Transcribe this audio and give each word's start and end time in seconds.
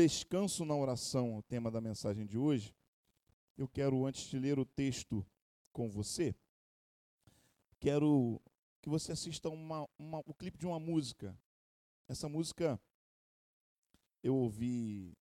descanso 0.00 0.64
na 0.64 0.74
oração, 0.74 1.36
o 1.36 1.42
tema 1.42 1.70
da 1.70 1.78
mensagem 1.78 2.24
de 2.24 2.38
hoje, 2.38 2.74
eu 3.58 3.68
quero, 3.68 4.06
antes 4.06 4.30
de 4.30 4.38
ler 4.38 4.58
o 4.58 4.64
texto 4.64 5.26
com 5.74 5.90
você, 5.90 6.34
quero 7.78 8.40
que 8.80 8.88
você 8.88 9.12
assista 9.12 9.50
uma, 9.50 9.86
uma, 9.98 10.20
o 10.20 10.32
clipe 10.32 10.56
de 10.56 10.66
uma 10.66 10.80
música. 10.80 11.38
Essa 12.08 12.30
música 12.30 12.80
eu 14.22 14.34
ouvi 14.34 15.14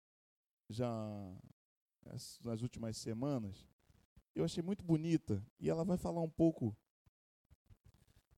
já 0.70 0.88
nas 2.44 2.62
últimas 2.62 2.98
semanas. 2.98 3.68
Eu 4.36 4.46
achei 4.46 4.62
muito 4.62 4.84
bonita 4.84 5.44
e 5.60 5.72
ela 5.72 5.84
vai 5.84 5.98
falar 5.98 6.22
um 6.22 6.30
pouco 6.30 6.78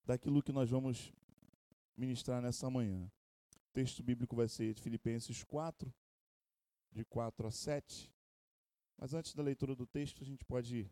daquilo 0.05 0.41
que 0.41 0.53
nós 0.53 0.69
vamos 0.69 1.11
ministrar 1.97 2.41
nessa 2.41 2.69
manhã. 2.69 3.11
O 3.57 3.73
texto 3.73 4.01
bíblico 4.01 4.37
vai 4.37 4.47
ser 4.47 4.73
de 4.73 4.81
Filipenses 4.81 5.43
4, 5.43 5.93
de 6.91 7.05
4 7.05 7.47
a 7.47 7.51
7. 7.51 8.13
Mas 8.97 9.13
antes 9.13 9.33
da 9.33 9.43
leitura 9.43 9.75
do 9.75 9.85
texto, 9.85 10.21
a 10.21 10.25
gente 10.25 10.43
pode 10.43 10.89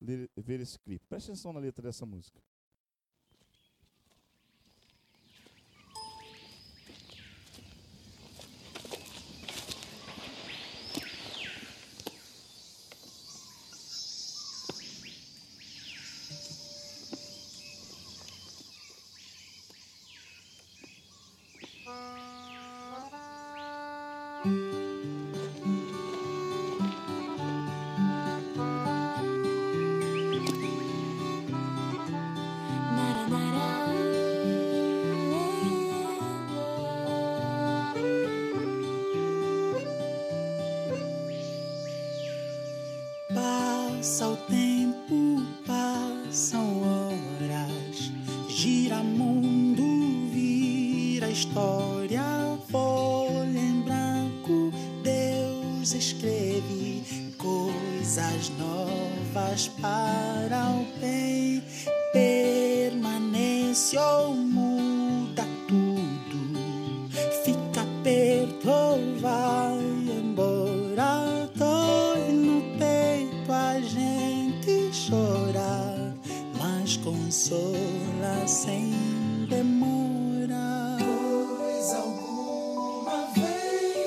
ler, 0.00 0.30
ver 0.36 0.60
esse 0.60 0.78
clipe. 0.78 1.06
Preste 1.06 1.30
atenção 1.30 1.52
na 1.52 1.60
letra 1.60 1.82
dessa 1.82 2.06
música. 2.06 2.42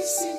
Listen. 0.09 0.38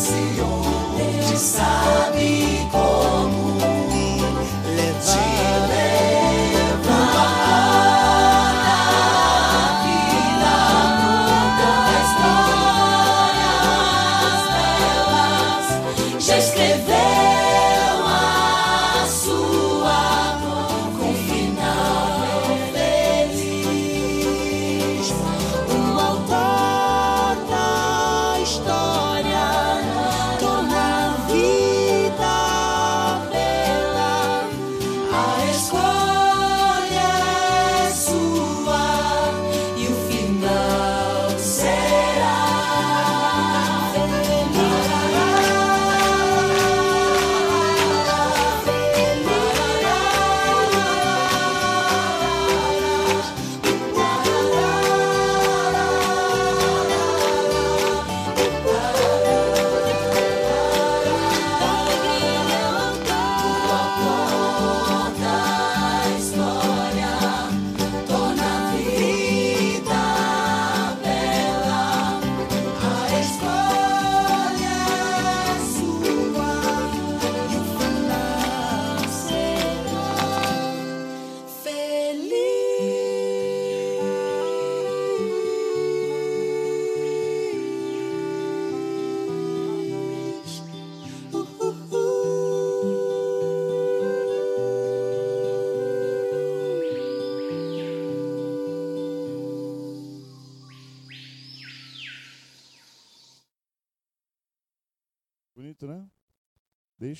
see 0.00 0.36
your 0.36 0.49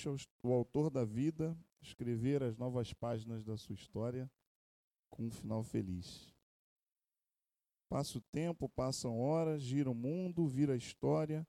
Deixa 0.02 0.28
o 0.42 0.50
autor 0.50 0.88
da 0.88 1.04
vida 1.04 1.54
escrever 1.82 2.42
as 2.42 2.56
novas 2.56 2.90
páginas 2.90 3.44
da 3.44 3.58
sua 3.58 3.74
história 3.74 4.30
com 5.10 5.26
um 5.26 5.30
final 5.30 5.62
feliz. 5.62 6.34
Passa 7.86 8.16
o 8.16 8.22
tempo, 8.32 8.66
passam 8.66 9.20
horas, 9.20 9.60
gira 9.60 9.90
o 9.90 9.94
mundo, 9.94 10.48
vira 10.48 10.72
a 10.72 10.76
história, 10.76 11.46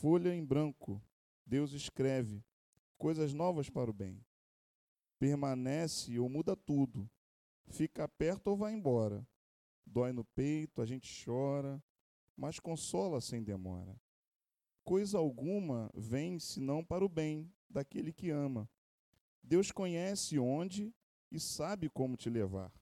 folha 0.00 0.34
em 0.34 0.42
branco. 0.42 0.98
Deus 1.44 1.72
escreve 1.72 2.42
coisas 2.96 3.34
novas 3.34 3.68
para 3.68 3.90
o 3.90 3.92
bem. 3.92 4.24
Permanece 5.18 6.18
ou 6.18 6.26
muda 6.26 6.56
tudo. 6.56 7.06
Fica 7.66 8.08
perto 8.08 8.46
ou 8.46 8.56
vai 8.56 8.72
embora. 8.72 9.28
Dói 9.84 10.10
no 10.10 10.24
peito, 10.24 10.80
a 10.80 10.86
gente 10.86 11.22
chora, 11.22 11.84
mas 12.34 12.58
consola 12.58 13.20
sem 13.20 13.42
demora. 13.42 13.94
Coisa 14.82 15.18
alguma 15.18 15.90
vem 15.94 16.38
senão 16.38 16.82
para 16.82 17.04
o 17.04 17.10
bem 17.10 17.52
daquele 17.68 18.12
que 18.12 18.30
ama. 18.30 18.68
Deus 19.42 19.70
conhece 19.70 20.38
onde 20.38 20.94
e 21.30 21.38
sabe 21.38 21.88
como 21.88 22.16
te 22.16 22.30
levar. 22.30 22.72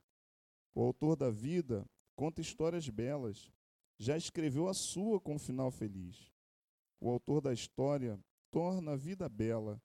O 0.75 0.83
autor 0.83 1.17
da 1.17 1.31
vida 1.31 1.89
conta 2.15 2.41
histórias 2.41 2.89
belas, 2.89 3.53
já 3.99 4.17
escreveu 4.17 4.69
a 4.69 4.75
sua 4.75 5.21
com 5.21 5.35
um 5.35 5.39
final 5.39 5.71
feliz. 5.71 6.33
O 7.01 7.11
autor 7.11 7.41
da 7.41 7.53
história 7.53 8.19
torna 8.51 8.93
a 8.93 8.97
vida 8.97 9.29
bela. 9.29 9.81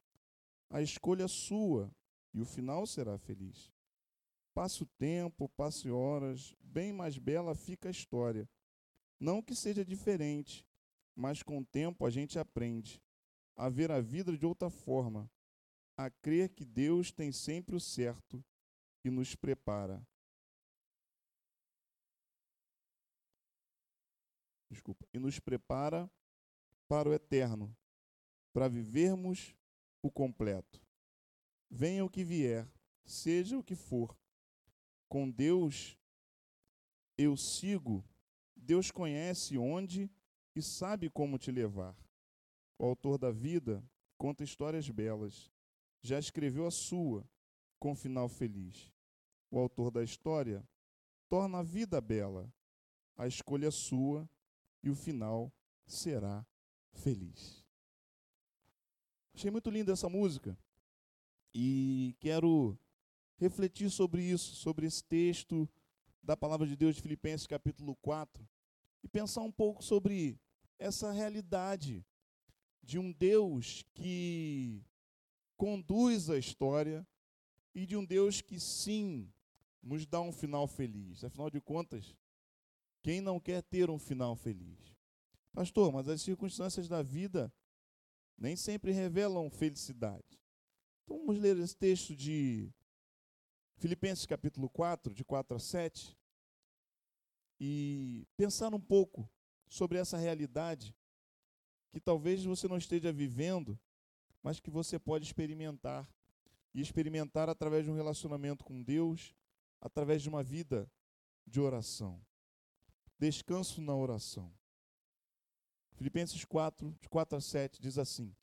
A 0.70 0.82
escolha 0.82 1.28
sua 1.28 1.94
e 2.34 2.42
o 2.42 2.46
final 2.46 2.86
será 2.88 3.18
feliz. 3.18 3.72
Passa 4.54 4.84
o 4.84 4.88
tempo, 4.98 5.50
passe 5.50 5.90
horas, 5.90 6.56
bem 6.62 6.92
mais 6.92 7.18
bela 7.18 7.56
fica 7.56 7.90
a 7.90 7.92
história. 7.92 8.50
Não 9.20 9.42
que 9.42 9.56
seja 9.56 9.86
diferente, 9.86 10.66
mas 11.16 11.44
com 11.44 11.60
o 11.60 11.66
tempo 11.66 12.06
a 12.06 12.10
gente 12.10 12.40
aprende 12.40 13.02
a 13.62 13.70
ver 13.70 13.92
a 13.92 14.02
vida 14.02 14.36
de 14.36 14.44
outra 14.44 14.72
forma, 14.72 15.30
a 15.96 16.10
crer 16.10 16.50
que 16.50 16.66
Deus 16.66 17.12
tem 17.12 17.32
sempre 17.32 17.76
o 17.76 17.80
certo 17.80 18.44
e 19.06 19.10
nos 19.12 19.36
prepara. 19.36 20.04
Desculpa, 24.68 25.08
e 25.14 25.20
nos 25.20 25.40
prepara 25.40 26.10
para 26.88 27.08
o 27.08 27.14
eterno, 27.14 27.78
para 28.52 28.68
vivermos 28.68 29.56
o 30.02 30.10
completo. 30.10 30.82
Venha 31.70 32.04
o 32.04 32.10
que 32.10 32.24
vier, 32.24 32.68
seja 33.06 33.60
o 33.60 33.64
que 33.64 33.76
for. 33.76 34.18
Com 35.08 35.30
Deus 35.30 35.96
eu 37.16 37.38
sigo, 37.38 38.04
Deus 38.56 38.90
conhece 38.90 39.56
onde 39.56 40.10
e 40.56 40.64
sabe 40.64 41.12
como 41.12 41.38
te 41.38 41.52
levar. 41.52 41.96
O 42.82 42.86
autor 42.88 43.20
da 43.20 43.30
vida 43.30 43.88
conta 44.18 44.44
histórias 44.44 44.90
belas, 44.90 45.52
já 46.02 46.18
escreveu 46.18 46.66
a 46.66 46.72
sua, 46.72 47.24
com 47.78 47.94
final 47.94 48.28
feliz. 48.28 48.92
O 49.52 49.60
autor 49.60 49.92
da 49.92 50.04
história 50.04 50.68
torna 51.30 51.60
a 51.60 51.62
vida 51.62 52.02
bela, 52.02 52.52
a 53.16 53.28
escolha 53.28 53.68
é 53.68 53.72
sua 53.72 54.28
e 54.82 54.90
o 54.90 54.96
final 54.96 55.54
será 55.86 56.44
feliz. 56.92 57.64
Achei 59.36 59.52
muito 59.52 59.70
linda 59.70 59.94
essa 59.94 60.10
música 60.10 60.58
e 61.54 62.16
quero 62.20 62.76
refletir 63.38 63.92
sobre 63.92 64.24
isso, 64.24 64.56
sobre 64.56 64.88
esse 64.88 65.04
texto 65.04 65.70
da 66.20 66.36
palavra 66.36 66.66
de 66.66 66.76
Deus 66.76 66.96
de 66.96 67.04
Filipenses 67.04 67.46
capítulo 67.46 67.96
4 67.98 68.44
e 69.04 69.08
pensar 69.08 69.42
um 69.42 69.52
pouco 69.52 69.84
sobre 69.84 70.42
essa 70.80 71.12
realidade 71.12 72.04
de 72.92 73.00
um 73.00 73.10
Deus 73.10 73.86
que 73.94 74.84
conduz 75.56 76.30
a 76.30 76.38
história 76.38 77.08
e 77.74 77.86
de 77.86 77.96
um 77.96 78.04
Deus 78.04 78.42
que 78.42 78.60
sim 78.60 79.32
nos 79.82 80.06
dá 80.06 80.20
um 80.20 80.34
final 80.34 80.68
feliz. 80.68 81.24
Afinal 81.24 81.50
de 81.50 81.62
contas, 81.62 82.14
quem 83.02 83.22
não 83.22 83.40
quer 83.40 83.64
ter 83.64 83.90
um 83.90 83.98
final 83.98 84.36
feliz? 84.36 84.94
Pastor, 85.54 85.90
mas 85.94 86.10
as 86.10 86.22
circunstâncias 86.22 86.90
da 86.90 87.02
vida 87.02 87.50
nem 88.38 88.58
sempre 88.58 88.92
revelam 88.92 89.50
felicidade. 89.50 90.38
Então 91.06 91.18
vamos 91.20 91.40
ler 91.40 91.58
esse 91.60 91.78
texto 91.78 92.14
de 92.14 92.70
Filipenses 93.78 94.26
capítulo 94.26 94.70
4, 94.70 95.14
de 95.14 95.24
4 95.24 95.56
a 95.56 95.60
7, 95.62 96.18
e 97.58 98.28
pensar 98.36 98.76
um 98.76 98.82
pouco 98.82 99.32
sobre 99.66 99.98
essa 99.98 100.18
realidade 100.18 100.94
que 101.92 102.00
talvez 102.00 102.44
você 102.44 102.68
não 102.68 102.78
esteja 102.78 103.12
vivendo, 103.12 103.80
mas 104.42 104.60
que 104.60 104.70
você 104.70 104.98
pode 104.98 105.26
experimentar. 105.26 106.10
E 106.74 106.80
experimentar 106.80 107.50
através 107.50 107.84
de 107.84 107.92
um 107.92 107.96
relacionamento 107.96 108.64
com 108.64 108.82
Deus, 108.82 109.36
através 109.82 110.22
de 110.22 110.30
uma 110.30 110.42
vida 110.42 110.90
de 111.46 111.60
oração. 111.60 112.22
Descanso 113.20 113.82
na 113.82 113.94
oração. 113.94 114.54
Filipenses 115.96 116.46
4, 116.46 116.96
de 117.00 117.10
4 117.10 117.38
a 117.38 117.42
7, 117.42 117.82
diz 117.82 117.98
assim: 117.98 118.34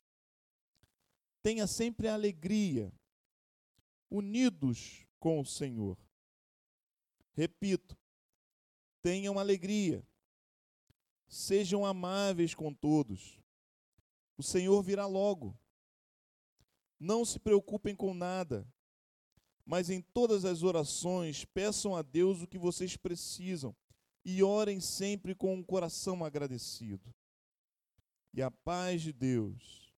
Tenha 1.42 1.66
sempre 1.66 2.06
a 2.06 2.14
alegria, 2.14 2.92
unidos 4.10 5.06
com 5.18 5.40
o 5.40 5.44
Senhor. 5.44 5.98
Repito, 7.32 7.96
tenham 9.00 9.38
alegria, 9.38 10.04
sejam 11.28 11.84
amáveis 11.84 12.54
com 12.54 12.72
todos. 12.72 13.38
O 14.36 14.42
Senhor 14.42 14.82
virá 14.82 15.06
logo. 15.06 15.56
Não 16.98 17.24
se 17.24 17.38
preocupem 17.38 17.94
com 17.94 18.12
nada, 18.14 18.66
mas 19.64 19.90
em 19.90 20.00
todas 20.00 20.44
as 20.44 20.62
orações 20.62 21.44
peçam 21.44 21.94
a 21.94 22.02
Deus 22.02 22.42
o 22.42 22.46
que 22.46 22.58
vocês 22.58 22.96
precisam 22.96 23.76
e 24.24 24.42
orem 24.42 24.80
sempre 24.80 25.34
com 25.34 25.54
um 25.54 25.62
coração 25.62 26.24
agradecido. 26.24 27.14
E 28.34 28.42
a 28.42 28.50
paz 28.50 29.02
de 29.02 29.12
Deus, 29.12 29.92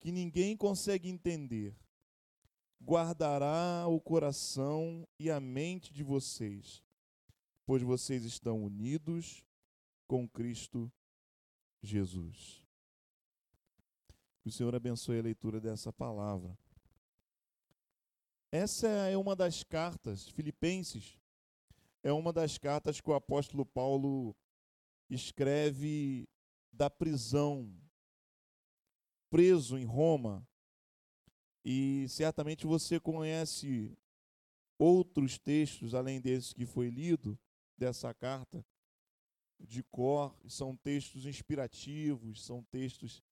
que 0.00 0.12
ninguém 0.12 0.56
consegue 0.56 1.08
entender, 1.08 1.76
guardará 2.82 3.86
o 3.88 4.00
coração 4.00 5.06
e 5.18 5.30
a 5.30 5.40
mente 5.40 5.92
de 5.92 6.02
vocês, 6.02 6.82
pois 7.64 7.82
vocês 7.82 8.24
estão 8.24 8.62
unidos 8.62 9.44
com 10.12 10.28
Cristo 10.28 10.92
Jesus. 11.82 12.62
Que 14.42 14.50
o 14.50 14.52
Senhor 14.52 14.74
abençoe 14.74 15.18
a 15.18 15.22
leitura 15.22 15.58
dessa 15.58 15.90
palavra. 15.90 16.54
Essa 18.50 18.88
é 18.88 19.16
uma 19.16 19.34
das 19.34 19.62
cartas, 19.64 20.28
Filipenses, 20.28 21.18
é 22.02 22.12
uma 22.12 22.30
das 22.30 22.58
cartas 22.58 23.00
que 23.00 23.08
o 23.08 23.14
apóstolo 23.14 23.64
Paulo 23.64 24.36
escreve 25.08 26.28
da 26.70 26.90
prisão, 26.90 27.74
preso 29.30 29.78
em 29.78 29.86
Roma. 29.86 30.46
E 31.64 32.06
certamente 32.10 32.66
você 32.66 33.00
conhece 33.00 33.96
outros 34.78 35.38
textos, 35.38 35.94
além 35.94 36.20
desse 36.20 36.54
que 36.54 36.66
foi 36.66 36.90
lido, 36.90 37.38
dessa 37.78 38.12
carta, 38.12 38.62
de 39.66 39.82
cor, 39.82 40.34
são 40.46 40.76
textos 40.76 41.26
inspirativos, 41.26 42.44
são 42.44 42.62
textos 42.64 43.22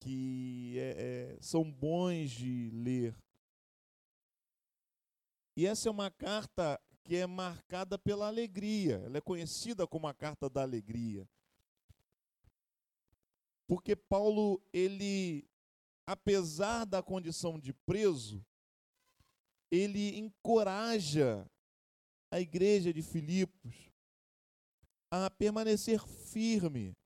que 0.00 0.76
é, 0.78 1.36
é, 1.36 1.38
são 1.40 1.70
bons 1.70 2.30
de 2.30 2.70
ler. 2.70 3.16
E 5.56 5.66
essa 5.66 5.88
é 5.88 5.90
uma 5.90 6.10
carta 6.10 6.80
que 7.04 7.16
é 7.16 7.26
marcada 7.26 7.98
pela 7.98 8.26
alegria, 8.26 9.02
ela 9.04 9.18
é 9.18 9.20
conhecida 9.20 9.86
como 9.86 10.06
a 10.06 10.14
carta 10.14 10.48
da 10.48 10.62
alegria. 10.62 11.28
Porque 13.66 13.94
Paulo, 13.94 14.62
ele, 14.72 15.48
apesar 16.06 16.84
da 16.84 17.02
condição 17.02 17.58
de 17.58 17.72
preso, 17.72 18.44
ele 19.70 20.18
encoraja 20.18 21.48
a 22.30 22.40
igreja 22.40 22.92
de 22.92 23.02
Filipos 23.02 23.93
a 25.22 25.30
permanecer 25.30 26.00
firme, 26.04 26.96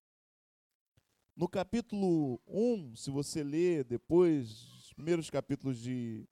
no 1.37 1.47
capítulo 1.47 2.41
1, 2.47 2.97
se 2.97 3.11
você 3.11 3.45
ler 3.45 3.85
depois 3.85 4.51
os 4.79 4.93
primeiros 4.95 5.29
capítulos 5.29 5.79
de, 5.79 6.27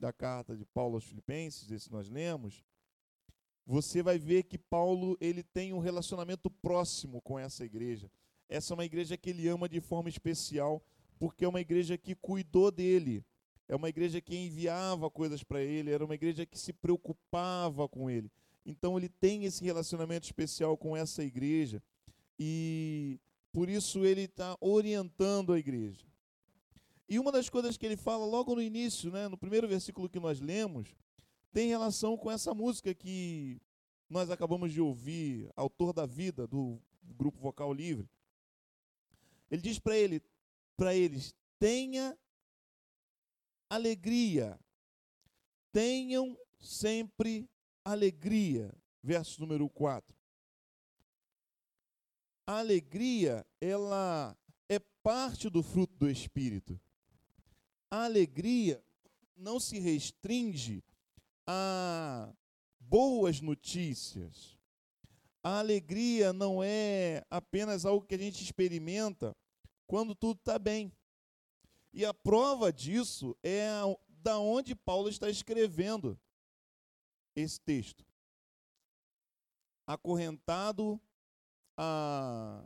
da 0.00 0.10
carta 0.10 0.56
de 0.56 0.64
Paulo 0.64 0.94
aos 0.94 1.04
Filipenses, 1.04 1.70
esse 1.70 1.92
nós 1.92 2.08
lemos, 2.08 2.64
você 3.66 4.02
vai 4.02 4.18
ver 4.18 4.44
que 4.44 4.56
Paulo 4.56 5.18
ele 5.20 5.42
tem 5.42 5.74
um 5.74 5.80
relacionamento 5.80 6.50
próximo 6.50 7.20
com 7.20 7.38
essa 7.38 7.62
igreja. 7.62 8.10
Essa 8.48 8.72
é 8.72 8.74
uma 8.74 8.86
igreja 8.86 9.14
que 9.16 9.28
ele 9.28 9.46
ama 9.48 9.68
de 9.68 9.82
forma 9.82 10.08
especial, 10.08 10.82
porque 11.18 11.44
é 11.44 11.48
uma 11.48 11.60
igreja 11.60 11.98
que 11.98 12.14
cuidou 12.14 12.70
dele. 12.70 13.22
É 13.68 13.76
uma 13.76 13.90
igreja 13.90 14.18
que 14.18 14.34
enviava 14.34 15.10
coisas 15.10 15.44
para 15.44 15.60
ele, 15.60 15.90
era 15.90 16.02
uma 16.02 16.14
igreja 16.14 16.46
que 16.46 16.58
se 16.58 16.72
preocupava 16.72 17.86
com 17.86 18.08
ele. 18.08 18.32
Então 18.68 18.98
ele 18.98 19.08
tem 19.08 19.46
esse 19.46 19.64
relacionamento 19.64 20.26
especial 20.26 20.76
com 20.76 20.94
essa 20.94 21.24
igreja. 21.24 21.82
E 22.38 23.18
por 23.50 23.70
isso 23.70 24.04
ele 24.04 24.24
está 24.24 24.58
orientando 24.60 25.54
a 25.54 25.58
igreja. 25.58 26.04
E 27.08 27.18
uma 27.18 27.32
das 27.32 27.48
coisas 27.48 27.78
que 27.78 27.86
ele 27.86 27.96
fala 27.96 28.26
logo 28.26 28.54
no 28.54 28.60
início, 28.60 29.10
né, 29.10 29.26
no 29.26 29.38
primeiro 29.38 29.66
versículo 29.66 30.06
que 30.06 30.20
nós 30.20 30.38
lemos, 30.38 30.94
tem 31.50 31.70
relação 31.70 32.14
com 32.18 32.30
essa 32.30 32.52
música 32.52 32.94
que 32.94 33.58
nós 34.06 34.30
acabamos 34.30 34.70
de 34.70 34.82
ouvir, 34.82 35.50
Autor 35.56 35.94
da 35.94 36.04
Vida, 36.04 36.46
do 36.46 36.78
grupo 37.02 37.40
Vocal 37.40 37.72
Livre. 37.72 38.06
Ele 39.50 39.62
diz 39.62 39.78
para 39.78 39.96
ele, 39.96 40.22
para 40.76 40.94
eles, 40.94 41.34
tenha 41.58 42.14
alegria. 43.70 44.60
Tenham 45.72 46.36
sempre 46.60 47.48
alegria. 47.92 48.74
Verso 49.02 49.40
número 49.40 49.68
4. 49.68 50.16
A 52.46 52.58
alegria, 52.58 53.46
ela 53.60 54.36
é 54.68 54.78
parte 54.78 55.48
do 55.48 55.62
fruto 55.62 55.94
do 55.96 56.10
espírito. 56.10 56.80
A 57.90 58.04
alegria 58.04 58.82
não 59.36 59.60
se 59.60 59.78
restringe 59.78 60.82
a 61.46 62.32
boas 62.80 63.40
notícias. 63.40 64.58
A 65.42 65.58
alegria 65.58 66.32
não 66.32 66.62
é 66.62 67.24
apenas 67.30 67.86
algo 67.86 68.06
que 68.06 68.14
a 68.14 68.18
gente 68.18 68.42
experimenta 68.42 69.36
quando 69.86 70.14
tudo 70.14 70.38
está 70.38 70.58
bem. 70.58 70.92
E 71.92 72.04
a 72.04 72.12
prova 72.12 72.72
disso 72.72 73.36
é 73.42 73.68
da 74.08 74.38
onde 74.38 74.74
Paulo 74.74 75.08
está 75.08 75.30
escrevendo 75.30 76.18
esse 77.40 77.60
texto. 77.60 78.04
Acorrentado 79.86 81.00
a, 81.76 82.64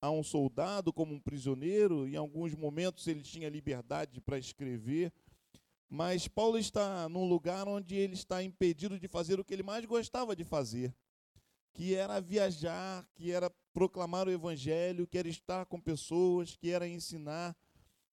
a 0.00 0.10
um 0.10 0.22
soldado 0.22 0.92
como 0.92 1.14
um 1.14 1.20
prisioneiro, 1.20 2.08
em 2.08 2.16
alguns 2.16 2.54
momentos 2.54 3.06
ele 3.06 3.22
tinha 3.22 3.48
liberdade 3.48 4.20
para 4.20 4.38
escrever, 4.38 5.12
mas 5.88 6.26
Paulo 6.26 6.58
está 6.58 7.08
num 7.08 7.28
lugar 7.28 7.68
onde 7.68 7.94
ele 7.94 8.14
está 8.14 8.42
impedido 8.42 8.98
de 8.98 9.08
fazer 9.08 9.38
o 9.38 9.44
que 9.44 9.52
ele 9.52 9.62
mais 9.62 9.84
gostava 9.84 10.34
de 10.34 10.44
fazer, 10.44 10.94
que 11.72 11.94
era 11.94 12.20
viajar, 12.20 13.06
que 13.14 13.30
era 13.30 13.50
proclamar 13.72 14.28
o 14.28 14.30
evangelho, 14.30 15.06
que 15.06 15.18
era 15.18 15.28
estar 15.28 15.66
com 15.66 15.80
pessoas, 15.80 16.56
que 16.56 16.70
era 16.70 16.86
ensinar. 16.86 17.56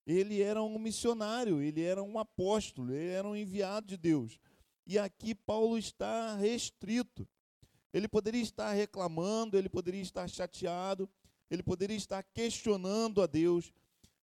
Ele 0.06 0.42
era 0.42 0.62
um 0.62 0.80
missionário, 0.80 1.62
ele 1.62 1.82
era 1.82 2.02
um 2.02 2.18
apóstolo, 2.18 2.94
ele 2.94 3.12
era 3.12 3.28
um 3.28 3.36
enviado 3.36 3.88
de 3.88 3.98
Deus. 3.98 4.40
E 4.86 4.98
aqui 4.98 5.34
Paulo 5.34 5.78
está 5.78 6.36
restrito. 6.36 7.28
Ele 7.94 8.08
poderia 8.08 8.42
estar 8.42 8.72
reclamando, 8.72 9.58
ele 9.58 9.70
poderia 9.70 10.02
estar 10.02 10.28
chateado, 10.28 11.10
ele 11.50 11.62
poderia 11.62 11.98
estar 11.98 12.24
questionando 12.24 13.22
a 13.22 13.28
Deus, 13.28 13.74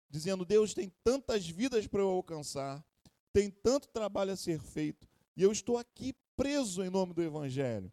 dizendo: 0.09 0.43
Deus 0.43 0.73
tem 0.73 0.91
tantas 1.03 1.47
vidas 1.47 1.85
para 1.87 2.01
eu 2.01 2.09
alcançar, 2.09 2.83
tem 3.31 3.49
tanto 3.49 3.87
trabalho 3.89 4.31
a 4.31 4.35
ser 4.35 4.59
feito, 4.59 5.07
e 5.37 5.43
eu 5.43 5.51
estou 5.51 5.77
aqui 5.77 6.15
preso 6.35 6.83
em 6.83 6.89
nome 6.89 7.13
do 7.13 7.21
Evangelho. 7.21 7.91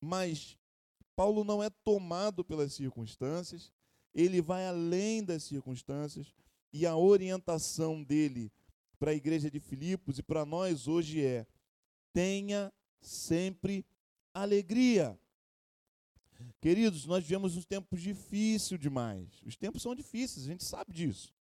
Mas 0.00 0.56
Paulo 1.16 1.42
não 1.42 1.62
é 1.62 1.70
tomado 1.70 2.44
pelas 2.44 2.74
circunstâncias, 2.74 3.72
ele 4.14 4.40
vai 4.40 4.66
além 4.66 5.24
das 5.24 5.42
circunstâncias, 5.42 6.32
e 6.72 6.86
a 6.86 6.96
orientação 6.96 8.02
dele 8.02 8.52
para 8.94 9.10
a 9.10 9.14
igreja 9.14 9.50
de 9.50 9.60
Filipos 9.60 10.18
e 10.18 10.22
para 10.22 10.44
nós 10.44 10.88
hoje 10.88 11.24
é: 11.24 11.46
tenha 12.12 12.72
sempre 13.00 13.84
alegria. 14.32 15.18
Queridos, 16.60 17.06
nós 17.06 17.22
vivemos 17.22 17.56
uns 17.56 17.64
tempos 17.64 18.00
difíceis 18.00 18.80
demais. 18.80 19.42
Os 19.42 19.56
tempos 19.56 19.82
são 19.82 19.94
difíceis, 19.94 20.46
a 20.46 20.48
gente 20.48 20.64
sabe 20.64 20.92
disso. 20.92 21.32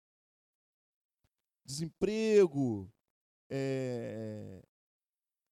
Desemprego, 1.65 2.91
é, 3.49 4.61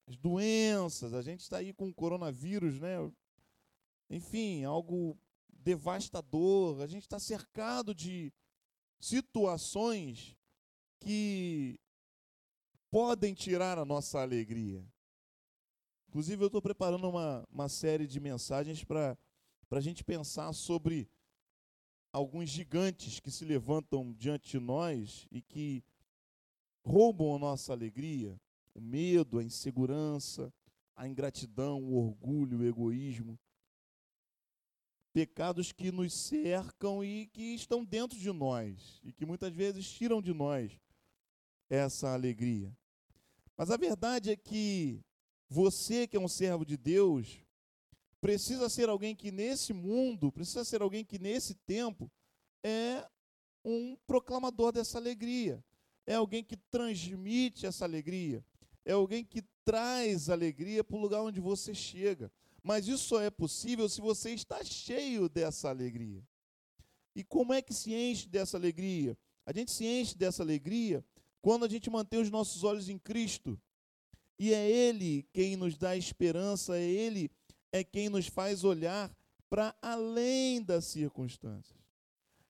as 0.08 0.18
doenças, 0.18 1.14
a 1.14 1.22
gente 1.22 1.42
está 1.42 1.58
aí 1.58 1.74
com 1.74 1.88
o 1.88 1.94
coronavírus, 1.94 2.80
né? 2.80 2.98
Enfim, 4.10 4.64
algo 4.64 5.18
devastador. 5.50 6.82
A 6.82 6.88
gente 6.88 7.04
está 7.04 7.20
cercado 7.20 7.96
de 7.96 8.34
situações 9.00 10.36
que 11.00 11.80
podem 12.92 13.34
tirar 13.34 13.80
a 13.80 13.86
nossa 13.86 14.20
alegria. 14.20 14.86
Inclusive, 16.10 16.44
eu 16.44 16.48
estou 16.48 16.62
preparando 16.62 17.08
uma, 17.10 17.48
uma 17.50 17.70
série 17.70 18.06
de 18.06 18.20
mensagens 18.20 18.84
para 18.84 19.18
a 19.72 19.80
gente 19.80 20.04
pensar 20.04 20.52
sobre 20.52 21.10
alguns 22.12 22.50
gigantes 22.50 23.22
que 23.22 23.32
se 23.32 23.46
levantam 23.46 24.14
diante 24.14 24.50
de 24.50 24.60
nós 24.60 25.26
e 25.32 25.42
que 25.42 25.82
roubam 26.84 27.34
a 27.34 27.40
nossa 27.40 27.72
alegria, 27.72 28.38
o 28.76 28.82
medo, 28.82 29.40
a 29.40 29.44
insegurança, 29.44 30.54
a 30.94 31.08
ingratidão, 31.08 31.82
o 31.82 31.96
orgulho, 31.96 32.60
o 32.60 32.66
egoísmo. 32.66 33.40
Pecados 35.14 35.72
que 35.72 35.94
nos 35.94 36.14
cercam 36.14 37.02
e 37.02 37.28
que 37.28 37.54
estão 37.54 37.86
dentro 37.86 38.20
de 38.20 38.32
nós 38.34 39.00
e 39.02 39.14
que 39.14 39.26
muitas 39.26 39.54
vezes 39.54 39.90
tiram 39.90 40.22
de 40.22 40.34
nós 40.34 40.78
essa 41.70 42.14
alegria. 42.14 42.76
Mas 43.62 43.70
a 43.70 43.78
verdade 43.78 44.32
é 44.32 44.36
que 44.36 45.00
você 45.48 46.08
que 46.08 46.18
é 46.18 46.20
um 46.20 46.28
servo 46.28 46.66
de 46.66 46.76
Deus, 46.76 47.46
precisa 48.20 48.68
ser 48.68 48.90
alguém 48.90 49.16
que 49.16 49.32
nesse 49.32 49.72
mundo, 49.72 50.32
precisa 50.32 50.66
ser 50.66 50.82
alguém 50.82 51.06
que 51.06 51.20
nesse 51.20 51.54
tempo 51.54 52.12
é 52.64 53.08
um 53.64 53.96
proclamador 54.08 54.72
dessa 54.72 54.98
alegria. 54.98 55.64
É 56.08 56.16
alguém 56.16 56.44
que 56.44 56.58
transmite 56.58 57.68
essa 57.68 57.86
alegria. 57.86 58.44
É 58.84 58.94
alguém 58.94 59.24
que 59.24 59.44
traz 59.64 60.28
alegria 60.28 60.84
para 60.84 60.98
o 60.98 61.00
lugar 61.00 61.22
onde 61.22 61.40
você 61.40 61.76
chega. 61.76 62.32
Mas 62.64 62.88
isso 62.88 63.04
só 63.04 63.22
é 63.22 63.30
possível 63.30 63.88
se 63.88 64.02
você 64.02 64.32
está 64.32 64.64
cheio 64.64 65.30
dessa 65.30 65.70
alegria. 65.70 66.28
E 67.16 67.24
como 67.24 67.54
é 67.54 67.62
que 67.62 67.76
se 67.76 67.94
enche 67.94 68.28
dessa 68.28 68.58
alegria? 68.58 69.16
A 69.46 69.54
gente 69.54 69.70
se 69.70 69.86
enche 69.86 70.18
dessa 70.18 70.42
alegria 70.42 71.06
quando 71.42 71.66
a 71.66 71.70
gente 71.70 71.90
mantém 71.90 72.22
os 72.22 72.30
nossos 72.30 72.64
olhos 72.64 72.90
em 72.90 72.98
Cristo. 72.98 73.60
E 74.38 74.54
é 74.54 74.70
Ele 74.70 75.24
quem 75.34 75.56
nos 75.56 75.78
dá 75.78 75.96
esperança, 75.96 76.78
é 76.78 76.84
Ele 76.84 77.32
é 77.72 77.84
quem 77.84 78.10
nos 78.10 78.28
faz 78.28 78.64
olhar 78.64 79.12
para 79.50 79.76
além 79.82 80.62
das 80.62 80.86
circunstâncias. 80.86 81.80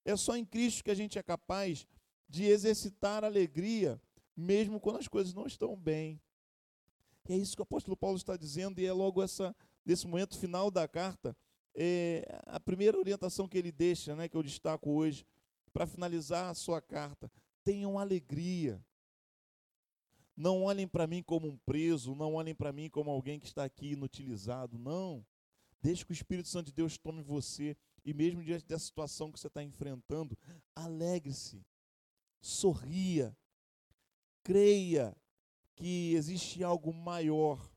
É 0.03 0.15
só 0.15 0.35
em 0.35 0.45
Cristo 0.45 0.83
que 0.83 0.91
a 0.91 0.95
gente 0.95 1.17
é 1.17 1.23
capaz 1.23 1.87
de 2.27 2.45
exercitar 2.45 3.23
alegria, 3.23 4.01
mesmo 4.35 4.79
quando 4.79 4.99
as 4.99 5.07
coisas 5.07 5.33
não 5.33 5.45
estão 5.45 5.75
bem. 5.75 6.19
E 7.27 7.33
é 7.33 7.37
isso 7.37 7.55
que 7.55 7.61
o 7.61 7.63
apóstolo 7.63 7.95
Paulo 7.95 8.17
está 8.17 8.35
dizendo, 8.35 8.79
e 8.79 8.85
é 8.85 8.93
logo 8.93 9.21
essa, 9.21 9.55
nesse 9.85 10.07
momento 10.07 10.37
final 10.37 10.71
da 10.71 10.87
carta, 10.87 11.35
é 11.75 12.41
a 12.45 12.59
primeira 12.59 12.97
orientação 12.97 13.47
que 13.47 13.57
ele 13.57 13.71
deixa, 13.71 14.15
né, 14.15 14.27
que 14.27 14.35
eu 14.35 14.43
destaco 14.43 14.89
hoje, 14.91 15.25
para 15.73 15.85
finalizar 15.85 16.49
a 16.49 16.53
sua 16.53 16.81
carta. 16.81 17.31
Tenham 17.63 17.99
alegria. 17.99 18.83
Não 20.35 20.63
olhem 20.63 20.87
para 20.87 21.05
mim 21.05 21.21
como 21.21 21.47
um 21.47 21.57
preso, 21.57 22.15
não 22.15 22.33
olhem 22.35 22.55
para 22.55 22.71
mim 22.71 22.89
como 22.89 23.11
alguém 23.11 23.39
que 23.39 23.45
está 23.45 23.63
aqui 23.63 23.91
inutilizado, 23.91 24.77
não. 24.77 25.25
Deixe 25.81 26.05
que 26.05 26.11
o 26.11 26.13
Espírito 26.13 26.47
Santo 26.47 26.67
de 26.67 26.73
Deus 26.73 26.97
tome 26.97 27.21
você 27.21 27.75
e 28.03 28.13
mesmo 28.13 28.43
diante 28.43 28.65
dessa 28.65 28.85
situação 28.85 29.31
que 29.31 29.39
você 29.39 29.47
está 29.47 29.61
enfrentando, 29.61 30.37
alegre-se, 30.75 31.63
sorria, 32.39 33.35
creia 34.43 35.15
que 35.75 36.13
existe 36.13 36.63
algo 36.63 36.93
maior. 36.93 37.71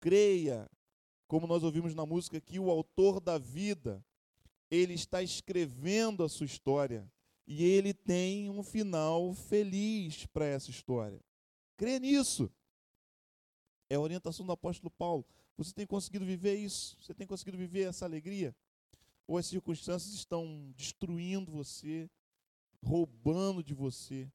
Creia, 0.00 0.70
como 1.26 1.46
nós 1.46 1.62
ouvimos 1.62 1.94
na 1.94 2.04
música, 2.06 2.40
que 2.40 2.58
o 2.58 2.70
autor 2.70 3.20
da 3.20 3.38
vida, 3.38 4.04
ele 4.70 4.94
está 4.94 5.22
escrevendo 5.22 6.24
a 6.24 6.28
sua 6.28 6.46
história 6.46 7.10
e 7.50 7.64
ele 7.64 7.94
tem 7.94 8.50
um 8.50 8.62
final 8.62 9.32
feliz 9.32 10.26
para 10.26 10.44
essa 10.44 10.70
história. 10.70 11.18
Crê 11.78 11.98
nisso. 11.98 12.52
É 13.88 13.94
a 13.94 14.00
orientação 14.00 14.44
do 14.44 14.52
apóstolo 14.52 14.90
Paulo. 14.90 15.24
Você 15.56 15.72
tem 15.72 15.86
conseguido 15.86 16.26
viver 16.26 16.56
isso? 16.56 16.98
Você 17.00 17.14
tem 17.14 17.26
conseguido 17.26 17.56
viver 17.56 17.88
essa 17.88 18.04
alegria? 18.04 18.54
Ou 19.26 19.38
as 19.38 19.46
circunstâncias 19.46 20.12
estão 20.12 20.70
destruindo 20.76 21.50
você, 21.50 22.10
roubando 22.84 23.64
de 23.64 23.72
você 23.72 24.30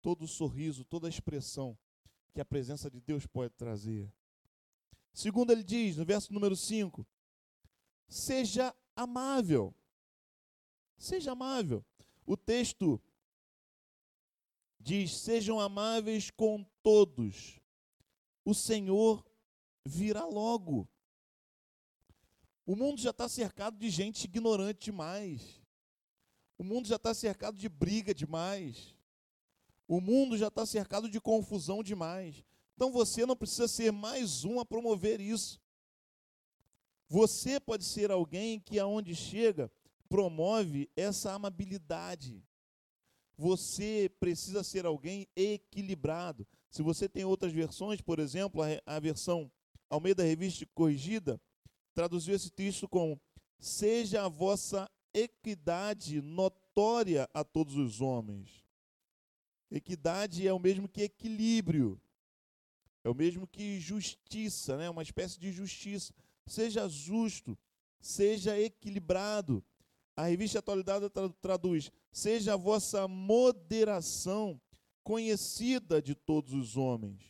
todo 0.00 0.24
o 0.24 0.28
sorriso, 0.28 0.82
toda 0.82 1.06
a 1.06 1.10
expressão 1.10 1.76
que 2.32 2.40
a 2.40 2.44
presença 2.44 2.90
de 2.90 3.02
Deus 3.02 3.26
pode 3.26 3.52
trazer? 3.52 4.10
Segundo, 5.12 5.52
ele 5.52 5.62
diz, 5.62 5.98
no 5.98 6.06
verso 6.06 6.32
número 6.32 6.56
5, 6.56 7.06
seja 8.08 8.74
amável. 8.94 9.74
Seja 10.96 11.32
amável. 11.32 11.84
O 12.26 12.36
texto 12.36 13.00
diz: 14.80 15.16
Sejam 15.16 15.60
amáveis 15.60 16.30
com 16.30 16.64
todos, 16.82 17.60
o 18.44 18.52
Senhor 18.52 19.24
virá 19.84 20.24
logo. 20.24 20.88
O 22.66 22.74
mundo 22.74 23.00
já 23.00 23.10
está 23.10 23.28
cercado 23.28 23.78
de 23.78 23.88
gente 23.88 24.24
ignorante 24.24 24.86
demais. 24.86 25.62
O 26.58 26.64
mundo 26.64 26.88
já 26.88 26.96
está 26.96 27.14
cercado 27.14 27.56
de 27.56 27.68
briga 27.68 28.12
demais. 28.12 28.96
O 29.86 30.00
mundo 30.00 30.36
já 30.36 30.48
está 30.48 30.66
cercado 30.66 31.08
de 31.08 31.20
confusão 31.20 31.82
demais. 31.82 32.42
Então 32.74 32.90
você 32.90 33.24
não 33.24 33.36
precisa 33.36 33.68
ser 33.68 33.92
mais 33.92 34.44
um 34.44 34.58
a 34.58 34.64
promover 34.64 35.20
isso. 35.20 35.60
Você 37.08 37.60
pode 37.60 37.84
ser 37.84 38.10
alguém 38.10 38.58
que, 38.58 38.80
aonde 38.80 39.14
chega, 39.14 39.70
promove 40.08 40.90
essa 40.96 41.32
amabilidade. 41.32 42.42
Você 43.36 44.10
precisa 44.18 44.64
ser 44.64 44.86
alguém 44.86 45.28
equilibrado. 45.36 46.46
Se 46.70 46.82
você 46.82 47.08
tem 47.08 47.24
outras 47.24 47.52
versões, 47.52 48.00
por 48.00 48.18
exemplo, 48.18 48.62
a, 48.84 48.98
versão 48.98 49.50
Almeida 49.90 50.22
Revista 50.22 50.66
Corrigida, 50.74 51.40
traduziu 51.94 52.34
esse 52.34 52.50
texto 52.50 52.88
com: 52.88 53.18
Seja 53.58 54.24
a 54.24 54.28
vossa 54.28 54.90
equidade 55.12 56.20
notória 56.20 57.28
a 57.32 57.44
todos 57.44 57.76
os 57.76 58.00
homens. 58.00 58.64
Equidade 59.70 60.46
é 60.46 60.52
o 60.52 60.58
mesmo 60.58 60.88
que 60.88 61.02
equilíbrio, 61.02 62.00
é 63.02 63.08
o 63.08 63.14
mesmo 63.14 63.46
que 63.46 63.80
justiça, 63.80 64.76
né? 64.76 64.88
uma 64.88 65.02
espécie 65.02 65.38
de 65.38 65.52
justiça. 65.52 66.12
Seja 66.46 66.88
justo, 66.88 67.58
seja 68.00 68.58
equilibrado. 68.58 69.64
A 70.16 70.24
revista 70.24 70.60
Atualidade 70.60 71.10
traduz: 71.42 71.92
seja 72.10 72.54
a 72.54 72.56
vossa 72.56 73.06
moderação 73.06 74.58
conhecida 75.04 76.00
de 76.00 76.14
todos 76.14 76.54
os 76.54 76.76
homens. 76.76 77.20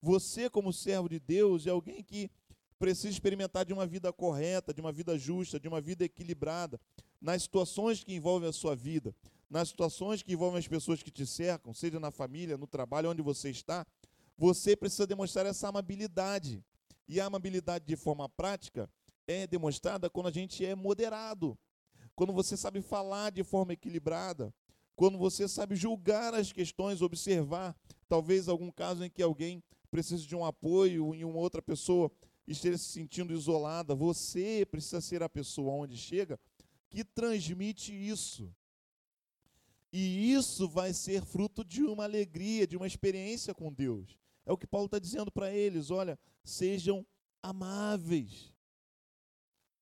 Você, 0.00 0.48
como 0.48 0.72
servo 0.72 1.08
de 1.08 1.18
Deus, 1.18 1.66
é 1.66 1.70
alguém 1.70 2.02
que 2.02 2.30
precisa 2.78 3.08
experimentar 3.08 3.64
de 3.64 3.72
uma 3.72 3.84
vida 3.86 4.12
correta, 4.12 4.72
de 4.72 4.80
uma 4.80 4.92
vida 4.92 5.18
justa, 5.18 5.58
de 5.58 5.66
uma 5.66 5.80
vida 5.80 6.04
equilibrada, 6.04 6.80
nas 7.20 7.42
situações 7.42 8.04
que 8.04 8.14
envolvem 8.14 8.48
a 8.48 8.52
sua 8.52 8.76
vida, 8.76 9.12
nas 9.50 9.68
situações 9.68 10.22
que 10.22 10.32
envolvem 10.32 10.60
as 10.60 10.68
pessoas 10.68 11.02
que 11.02 11.10
te 11.10 11.26
cercam, 11.26 11.74
seja 11.74 11.98
na 11.98 12.12
família, 12.12 12.56
no 12.56 12.68
trabalho, 12.68 13.10
onde 13.10 13.20
você 13.20 13.50
está, 13.50 13.84
você 14.36 14.76
precisa 14.76 15.06
demonstrar 15.06 15.44
essa 15.44 15.68
amabilidade. 15.68 16.62
E 17.08 17.20
a 17.20 17.26
amabilidade 17.26 17.84
de 17.84 17.96
forma 17.96 18.28
prática 18.28 18.88
é 19.26 19.46
demonstrada 19.46 20.08
quando 20.08 20.28
a 20.28 20.32
gente 20.32 20.64
é 20.64 20.76
moderado, 20.76 21.58
quando 22.18 22.32
você 22.32 22.56
sabe 22.56 22.82
falar 22.82 23.30
de 23.30 23.44
forma 23.44 23.74
equilibrada, 23.74 24.52
quando 24.96 25.16
você 25.16 25.46
sabe 25.46 25.76
julgar 25.76 26.34
as 26.34 26.52
questões, 26.52 27.00
observar 27.00 27.76
talvez 28.08 28.48
algum 28.48 28.72
caso 28.72 29.04
em 29.04 29.08
que 29.08 29.22
alguém 29.22 29.62
precisa 29.88 30.26
de 30.26 30.34
um 30.34 30.44
apoio 30.44 31.14
e 31.14 31.24
uma 31.24 31.38
outra 31.38 31.62
pessoa 31.62 32.10
esteja 32.44 32.76
se 32.76 32.86
sentindo 32.86 33.32
isolada, 33.32 33.94
você 33.94 34.66
precisa 34.68 35.00
ser 35.00 35.22
a 35.22 35.28
pessoa 35.28 35.72
onde 35.72 35.96
chega 35.96 36.40
que 36.90 37.04
transmite 37.04 37.92
isso. 37.94 38.52
E 39.92 40.32
isso 40.32 40.68
vai 40.68 40.92
ser 40.92 41.24
fruto 41.24 41.64
de 41.64 41.84
uma 41.84 42.02
alegria, 42.02 42.66
de 42.66 42.76
uma 42.76 42.88
experiência 42.88 43.54
com 43.54 43.72
Deus. 43.72 44.18
É 44.44 44.50
o 44.50 44.58
que 44.58 44.66
Paulo 44.66 44.86
está 44.86 44.98
dizendo 44.98 45.30
para 45.30 45.54
eles: 45.54 45.92
olha, 45.92 46.18
sejam 46.42 47.06
amáveis. 47.40 48.52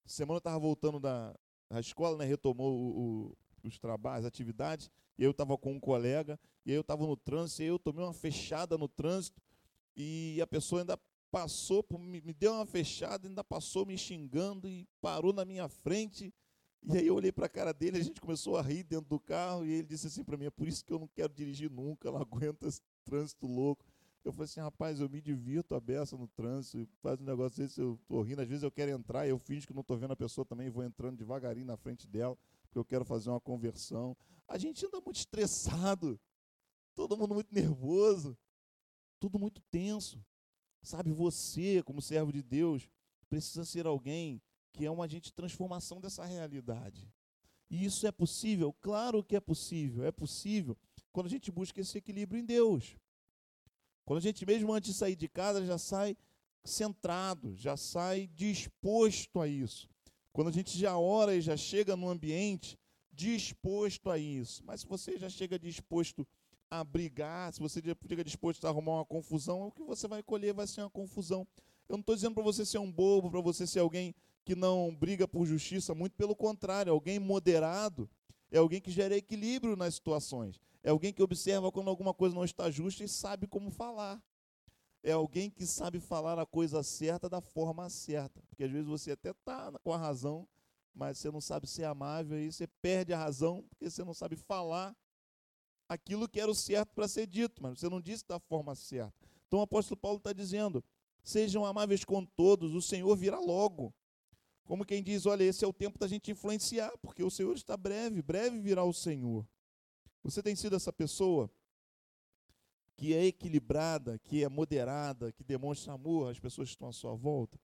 Semana 0.04 0.36
eu 0.36 0.38
estava 0.38 0.58
voltando 0.58 1.00
da, 1.00 1.34
da 1.68 1.80
escola, 1.80 2.18
né, 2.18 2.24
retomou 2.24 2.72
o, 2.72 3.00
o, 3.00 3.36
os 3.64 3.78
trabalhos, 3.78 4.24
as 4.24 4.28
atividades, 4.28 4.90
e 5.18 5.24
eu 5.24 5.30
estava 5.30 5.56
com 5.56 5.72
um 5.72 5.80
colega, 5.80 6.38
e 6.64 6.72
eu 6.72 6.80
estava 6.80 7.06
no 7.06 7.16
trânsito, 7.16 7.62
e 7.62 7.66
eu 7.66 7.78
tomei 7.78 8.04
uma 8.04 8.12
fechada 8.12 8.76
no 8.76 8.88
trânsito, 8.88 9.40
e 9.96 10.38
a 10.42 10.46
pessoa 10.46 10.82
ainda 10.82 10.98
passou, 11.30 11.84
me, 11.98 12.20
me 12.20 12.32
deu 12.32 12.52
uma 12.52 12.66
fechada, 12.66 13.26
ainda 13.26 13.42
passou 13.42 13.84
me 13.84 13.96
xingando 13.96 14.68
e 14.68 14.86
parou 15.00 15.32
na 15.32 15.44
minha 15.44 15.68
frente. 15.68 16.32
E 16.88 16.98
aí 16.98 17.06
eu 17.06 17.14
olhei 17.14 17.32
para 17.32 17.46
a 17.46 17.48
cara 17.48 17.72
dele, 17.72 17.98
a 17.98 18.02
gente 18.02 18.20
começou 18.20 18.56
a 18.56 18.62
rir 18.62 18.84
dentro 18.84 19.08
do 19.08 19.18
carro, 19.18 19.64
e 19.64 19.72
ele 19.72 19.86
disse 19.86 20.06
assim 20.06 20.22
para 20.22 20.36
mim: 20.36 20.46
é 20.46 20.50
por 20.50 20.68
isso 20.68 20.84
que 20.84 20.92
eu 20.92 20.98
não 20.98 21.08
quero 21.08 21.32
dirigir 21.32 21.70
nunca, 21.70 22.10
não 22.10 22.20
aguento 22.20 22.66
esse 22.66 22.80
trânsito 23.04 23.46
louco. 23.46 23.84
Eu 24.26 24.32
falei 24.32 24.46
assim, 24.46 24.58
rapaz, 24.58 25.00
eu 25.00 25.08
me 25.08 25.20
divirto 25.20 25.72
a 25.76 25.80
beça 25.80 26.16
no 26.16 26.26
trânsito, 26.26 26.92
faz 27.00 27.20
um 27.20 27.24
negócio 27.24 27.62
desse, 27.62 27.80
eu 27.80 27.96
tô 28.08 28.20
rindo, 28.22 28.42
às 28.42 28.48
vezes 28.48 28.64
eu 28.64 28.72
quero 28.72 28.90
entrar, 28.90 29.28
eu 29.28 29.38
finge 29.38 29.64
que 29.64 29.72
não 29.72 29.82
estou 29.82 29.96
vendo 29.96 30.10
a 30.10 30.16
pessoa 30.16 30.44
também, 30.44 30.68
vou 30.68 30.82
entrando 30.82 31.16
devagarinho 31.16 31.64
na 31.64 31.76
frente 31.76 32.08
dela, 32.08 32.36
porque 32.62 32.76
eu 32.76 32.84
quero 32.84 33.04
fazer 33.04 33.30
uma 33.30 33.40
conversão. 33.40 34.16
A 34.48 34.58
gente 34.58 34.84
anda 34.84 35.00
muito 35.00 35.18
estressado, 35.18 36.18
todo 36.96 37.16
mundo 37.16 37.34
muito 37.34 37.54
nervoso, 37.54 38.36
tudo 39.20 39.38
muito 39.38 39.62
tenso. 39.70 40.20
Sabe, 40.82 41.12
você, 41.12 41.80
como 41.84 42.02
servo 42.02 42.32
de 42.32 42.42
Deus, 42.42 42.90
precisa 43.28 43.64
ser 43.64 43.86
alguém 43.86 44.42
que 44.72 44.84
é 44.84 44.90
um 44.90 45.02
agente 45.02 45.26
de 45.26 45.34
transformação 45.34 46.00
dessa 46.00 46.24
realidade. 46.24 47.08
E 47.70 47.84
isso 47.84 48.04
é 48.08 48.10
possível? 48.10 48.72
Claro 48.80 49.22
que 49.22 49.36
é 49.36 49.40
possível. 49.40 50.04
É 50.04 50.10
possível 50.10 50.76
quando 51.12 51.26
a 51.26 51.30
gente 51.30 51.52
busca 51.52 51.80
esse 51.80 51.96
equilíbrio 51.96 52.40
em 52.40 52.44
Deus. 52.44 52.96
Quando 54.06 54.18
a 54.18 54.22
gente, 54.22 54.46
mesmo 54.46 54.72
antes 54.72 54.92
de 54.92 54.96
sair 54.96 55.16
de 55.16 55.28
casa, 55.28 55.66
já 55.66 55.76
sai 55.76 56.16
centrado, 56.64 57.56
já 57.56 57.76
sai 57.76 58.28
disposto 58.28 59.40
a 59.40 59.48
isso. 59.48 59.88
Quando 60.32 60.48
a 60.48 60.52
gente 60.52 60.78
já 60.78 60.96
ora 60.96 61.34
e 61.34 61.40
já 61.40 61.56
chega 61.56 61.96
no 61.96 62.08
ambiente 62.08 62.78
disposto 63.12 64.08
a 64.08 64.16
isso. 64.16 64.62
Mas 64.64 64.82
se 64.82 64.86
você 64.86 65.18
já 65.18 65.28
chega 65.28 65.58
disposto 65.58 66.24
a 66.70 66.84
brigar, 66.84 67.52
se 67.52 67.58
você 67.58 67.82
chega 68.08 68.22
disposto 68.22 68.64
a 68.64 68.70
arrumar 68.70 68.92
uma 68.92 69.04
confusão, 69.04 69.66
o 69.66 69.72
que 69.72 69.82
você 69.82 70.06
vai 70.06 70.22
colher 70.22 70.54
vai 70.54 70.68
ser 70.68 70.82
uma 70.82 70.90
confusão. 70.90 71.44
Eu 71.88 71.94
não 71.94 72.00
estou 72.00 72.14
dizendo 72.14 72.34
para 72.34 72.44
você 72.44 72.64
ser 72.64 72.78
um 72.78 72.90
bobo, 72.90 73.28
para 73.28 73.40
você 73.40 73.66
ser 73.66 73.80
alguém 73.80 74.14
que 74.44 74.54
não 74.54 74.94
briga 74.94 75.26
por 75.26 75.44
justiça, 75.46 75.96
muito 75.96 76.14
pelo 76.14 76.36
contrário, 76.36 76.92
alguém 76.92 77.18
moderado 77.18 78.08
é 78.50 78.58
alguém 78.58 78.80
que 78.80 78.90
gera 78.90 79.16
equilíbrio 79.16 79.76
nas 79.76 79.94
situações. 79.94 80.60
É 80.82 80.90
alguém 80.90 81.12
que 81.12 81.22
observa 81.22 81.72
quando 81.72 81.88
alguma 81.88 82.14
coisa 82.14 82.34
não 82.34 82.44
está 82.44 82.70
justa 82.70 83.02
e 83.02 83.08
sabe 83.08 83.46
como 83.46 83.70
falar. 83.70 84.22
É 85.02 85.12
alguém 85.12 85.50
que 85.50 85.66
sabe 85.66 86.00
falar 86.00 86.38
a 86.38 86.46
coisa 86.46 86.82
certa 86.82 87.28
da 87.28 87.40
forma 87.40 87.88
certa. 87.90 88.40
Porque 88.48 88.64
às 88.64 88.70
vezes 88.70 88.86
você 88.86 89.12
até 89.12 89.30
está 89.30 89.72
com 89.82 89.92
a 89.92 89.96
razão, 89.96 90.48
mas 90.94 91.18
você 91.18 91.30
não 91.30 91.40
sabe 91.40 91.66
ser 91.66 91.84
amável, 91.84 92.38
e 92.38 92.50
você 92.50 92.66
perde 92.66 93.12
a 93.12 93.18
razão 93.18 93.64
porque 93.68 93.90
você 93.90 94.02
não 94.04 94.14
sabe 94.14 94.36
falar 94.36 94.96
aquilo 95.88 96.28
que 96.28 96.40
era 96.40 96.50
o 96.50 96.54
certo 96.54 96.94
para 96.94 97.06
ser 97.06 97.26
dito, 97.26 97.62
mas 97.62 97.78
você 97.78 97.88
não 97.88 98.00
disse 98.00 98.26
da 98.26 98.38
forma 98.38 98.74
certa. 98.74 99.14
Então 99.46 99.60
o 99.60 99.62
apóstolo 99.62 100.00
Paulo 100.00 100.18
está 100.18 100.32
dizendo: 100.32 100.82
sejam 101.22 101.64
amáveis 101.64 102.04
com 102.04 102.24
todos, 102.24 102.74
o 102.74 102.82
Senhor 102.82 103.14
virá 103.16 103.38
logo. 103.38 103.94
Como 104.66 104.84
quem 104.84 105.00
diz, 105.00 105.26
olha, 105.26 105.44
esse 105.44 105.64
é 105.64 105.68
o 105.68 105.72
tempo 105.72 105.96
da 105.96 106.08
gente 106.08 106.30
influenciar, 106.30 106.92
porque 106.98 107.22
o 107.22 107.30
Senhor 107.30 107.54
está 107.54 107.76
breve, 107.76 108.20
breve 108.20 108.60
virá 108.60 108.82
o 108.82 108.92
Senhor. 108.92 109.46
Você 110.24 110.42
tem 110.42 110.56
sido 110.56 110.74
essa 110.74 110.92
pessoa 110.92 111.48
que 112.96 113.14
é 113.14 113.26
equilibrada, 113.26 114.18
que 114.18 114.42
é 114.42 114.48
moderada, 114.48 115.30
que 115.30 115.44
demonstra 115.44 115.92
amor 115.92 116.32
às 116.32 116.40
pessoas 116.40 116.68
que 116.68 116.74
estão 116.74 116.88
à 116.88 116.92
sua 116.92 117.14
volta? 117.14 117.60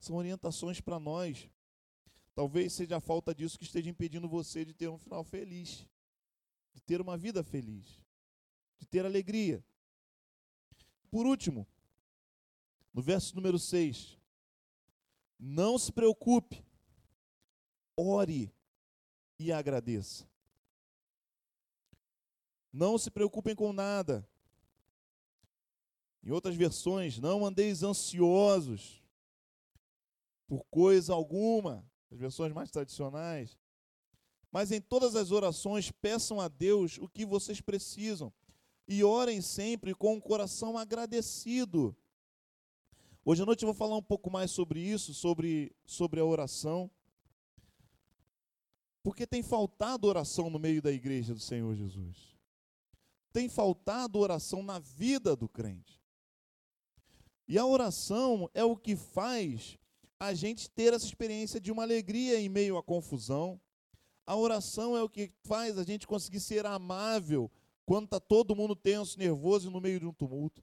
São 0.00 0.16
orientações 0.16 0.80
para 0.80 0.98
nós. 0.98 1.48
Talvez 2.34 2.72
seja 2.72 2.96
a 2.96 3.00
falta 3.00 3.32
disso 3.32 3.56
que 3.56 3.64
esteja 3.64 3.88
impedindo 3.88 4.28
você 4.28 4.64
de 4.64 4.74
ter 4.74 4.88
um 4.88 4.98
final 4.98 5.22
feliz, 5.22 5.86
de 6.74 6.80
ter 6.80 7.00
uma 7.00 7.16
vida 7.16 7.44
feliz, 7.44 8.02
de 8.76 8.86
ter 8.86 9.06
alegria. 9.06 9.64
Por 11.12 11.26
último, 11.26 11.64
no 12.92 13.02
verso 13.02 13.36
número 13.36 13.58
6, 13.58 14.19
não 15.40 15.78
se 15.78 15.90
preocupe, 15.90 16.62
ore 17.96 18.52
e 19.38 19.50
agradeça. 19.50 20.28
Não 22.70 22.98
se 22.98 23.10
preocupem 23.10 23.54
com 23.54 23.72
nada. 23.72 24.28
Em 26.22 26.30
outras 26.30 26.54
versões, 26.54 27.18
não 27.18 27.46
andeis 27.46 27.82
ansiosos 27.82 29.02
por 30.46 30.64
coisa 30.64 31.14
alguma, 31.14 31.88
as 32.10 32.18
versões 32.18 32.52
mais 32.52 32.70
tradicionais. 32.70 33.58
Mas 34.52 34.70
em 34.70 34.80
todas 34.80 35.16
as 35.16 35.30
orações, 35.30 35.90
peçam 35.90 36.40
a 36.40 36.48
Deus 36.48 36.98
o 36.98 37.08
que 37.08 37.24
vocês 37.24 37.60
precisam 37.60 38.32
e 38.86 39.02
orem 39.02 39.40
sempre 39.40 39.94
com 39.94 40.16
o 40.16 40.20
coração 40.20 40.76
agradecido. 40.76 41.96
Hoje 43.24 43.42
à 43.42 43.46
noite 43.46 43.62
eu 43.62 43.66
vou 43.66 43.74
falar 43.74 43.96
um 43.96 44.02
pouco 44.02 44.30
mais 44.30 44.50
sobre 44.50 44.80
isso, 44.80 45.14
sobre, 45.14 45.74
sobre 45.84 46.20
a 46.20 46.24
oração. 46.24 46.90
Porque 49.02 49.26
tem 49.26 49.42
faltado 49.42 50.06
oração 50.06 50.50
no 50.50 50.58
meio 50.58 50.82
da 50.82 50.92
igreja 50.92 51.32
do 51.32 51.40
Senhor 51.40 51.74
Jesus 51.74 52.30
tem 53.32 53.48
faltado 53.48 54.18
oração 54.18 54.62
na 54.62 54.78
vida 54.78 55.36
do 55.36 55.48
crente. 55.48 56.00
E 57.46 57.58
a 57.58 57.66
oração 57.66 58.48
é 58.54 58.64
o 58.64 58.76
que 58.76 58.96
faz 58.96 59.78
a 60.18 60.34
gente 60.34 60.70
ter 60.70 60.92
essa 60.92 61.06
experiência 61.06 61.60
de 61.60 61.72
uma 61.72 61.82
alegria 61.82 62.38
em 62.38 62.48
meio 62.48 62.76
à 62.76 62.82
confusão. 62.82 63.60
A 64.26 64.36
oração 64.36 64.96
é 64.96 65.02
o 65.02 65.08
que 65.08 65.32
faz 65.44 65.78
a 65.78 65.84
gente 65.84 66.06
conseguir 66.06 66.40
ser 66.40 66.66
amável 66.66 67.50
quando 67.84 68.04
está 68.04 68.20
todo 68.20 68.54
mundo 68.54 68.76
tenso, 68.76 69.18
nervoso 69.18 69.70
no 69.70 69.80
meio 69.80 69.98
de 69.98 70.06
um 70.06 70.12
tumulto. 70.12 70.62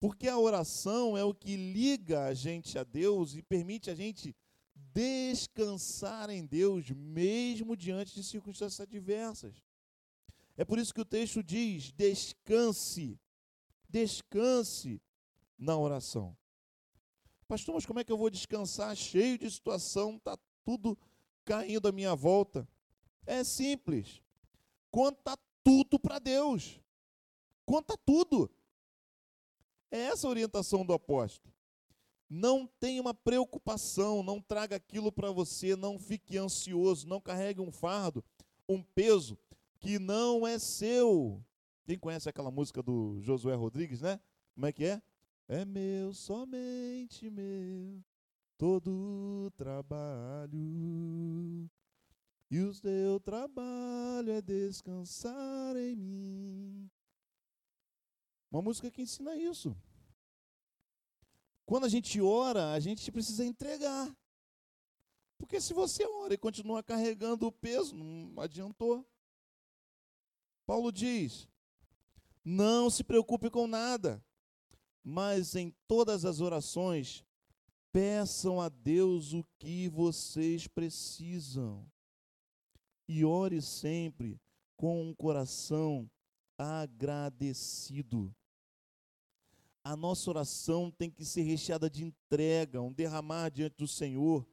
Porque 0.00 0.28
a 0.28 0.38
oração 0.38 1.16
é 1.16 1.24
o 1.24 1.34
que 1.34 1.56
liga 1.56 2.26
a 2.26 2.34
gente 2.34 2.78
a 2.78 2.84
Deus 2.84 3.34
e 3.34 3.42
permite 3.42 3.90
a 3.90 3.94
gente 3.94 4.34
descansar 4.74 6.30
em 6.30 6.46
Deus, 6.46 6.90
mesmo 6.90 7.76
diante 7.76 8.14
de 8.14 8.22
circunstâncias 8.22 8.80
adversas. 8.80 9.62
É 10.56 10.64
por 10.64 10.78
isso 10.78 10.94
que 10.94 11.00
o 11.00 11.04
texto 11.04 11.42
diz: 11.42 11.92
descanse, 11.92 13.18
descanse 13.88 15.00
na 15.58 15.76
oração. 15.76 16.36
Pastor, 17.46 17.74
mas 17.74 17.86
como 17.86 17.98
é 17.98 18.04
que 18.04 18.12
eu 18.12 18.18
vou 18.18 18.28
descansar 18.28 18.94
cheio 18.94 19.38
de 19.38 19.50
situação, 19.50 20.16
está 20.16 20.38
tudo 20.64 20.98
caindo 21.44 21.88
à 21.88 21.92
minha 21.92 22.14
volta? 22.14 22.68
É 23.24 23.42
simples. 23.42 24.22
Conta 24.90 25.36
tudo 25.64 25.98
para 25.98 26.18
Deus. 26.18 26.80
Conta 27.64 27.96
tudo. 27.96 28.50
É 29.90 29.98
essa 29.98 30.26
a 30.26 30.30
orientação 30.30 30.84
do 30.84 30.92
apóstolo. 30.92 31.52
Não 32.28 32.66
tenha 32.66 33.00
uma 33.00 33.14
preocupação, 33.14 34.22
não 34.22 34.40
traga 34.40 34.76
aquilo 34.76 35.10
para 35.10 35.30
você, 35.30 35.74
não 35.74 35.98
fique 35.98 36.36
ansioso, 36.36 37.06
não 37.06 37.20
carregue 37.20 37.60
um 37.60 37.72
fardo, 37.72 38.22
um 38.68 38.82
peso 38.82 39.38
que 39.80 39.98
não 39.98 40.46
é 40.46 40.58
seu. 40.58 41.42
Quem 41.86 41.98
conhece 41.98 42.28
aquela 42.28 42.50
música 42.50 42.82
do 42.82 43.18
Josué 43.22 43.54
Rodrigues, 43.54 44.02
né? 44.02 44.20
Como 44.54 44.66
é 44.66 44.72
que 44.72 44.84
é? 44.84 45.00
É 45.48 45.64
meu, 45.64 46.12
somente 46.12 47.30
meu, 47.30 48.04
todo 48.58 48.90
o 49.46 49.50
trabalho. 49.56 50.58
E 52.50 52.60
o 52.60 52.74
teu 52.78 53.18
trabalho 53.20 54.32
é 54.32 54.42
descansar 54.42 55.76
em 55.76 55.96
mim. 55.96 56.90
Uma 58.50 58.62
música 58.62 58.90
que 58.90 59.02
ensina 59.02 59.36
isso. 59.36 59.76
Quando 61.66 61.84
a 61.84 61.88
gente 61.88 62.20
ora, 62.20 62.72
a 62.72 62.80
gente 62.80 63.12
precisa 63.12 63.44
entregar. 63.44 64.10
Porque 65.36 65.60
se 65.60 65.74
você 65.74 66.04
ora 66.06 66.32
e 66.32 66.38
continua 66.38 66.82
carregando 66.82 67.46
o 67.46 67.52
peso, 67.52 67.94
não 67.94 68.40
adiantou. 68.40 69.06
Paulo 70.66 70.90
diz: 70.90 71.46
não 72.42 72.88
se 72.88 73.04
preocupe 73.04 73.50
com 73.50 73.66
nada, 73.66 74.24
mas 75.04 75.54
em 75.54 75.70
todas 75.86 76.24
as 76.24 76.40
orações, 76.40 77.22
peçam 77.92 78.60
a 78.60 78.70
Deus 78.70 79.34
o 79.34 79.44
que 79.58 79.88
vocês 79.90 80.66
precisam. 80.66 81.86
E 83.06 83.24
ore 83.24 83.60
sempre 83.60 84.40
com 84.76 85.02
um 85.02 85.14
coração 85.14 86.10
agradecido 86.56 88.34
a 89.88 89.96
nossa 89.96 90.28
oração 90.28 90.90
tem 90.90 91.10
que 91.10 91.24
ser 91.24 91.40
recheada 91.40 91.88
de 91.88 92.04
entrega, 92.04 92.82
um 92.82 92.92
derramar 92.92 93.48
diante 93.48 93.78
do 93.78 93.88
Senhor, 93.88 94.46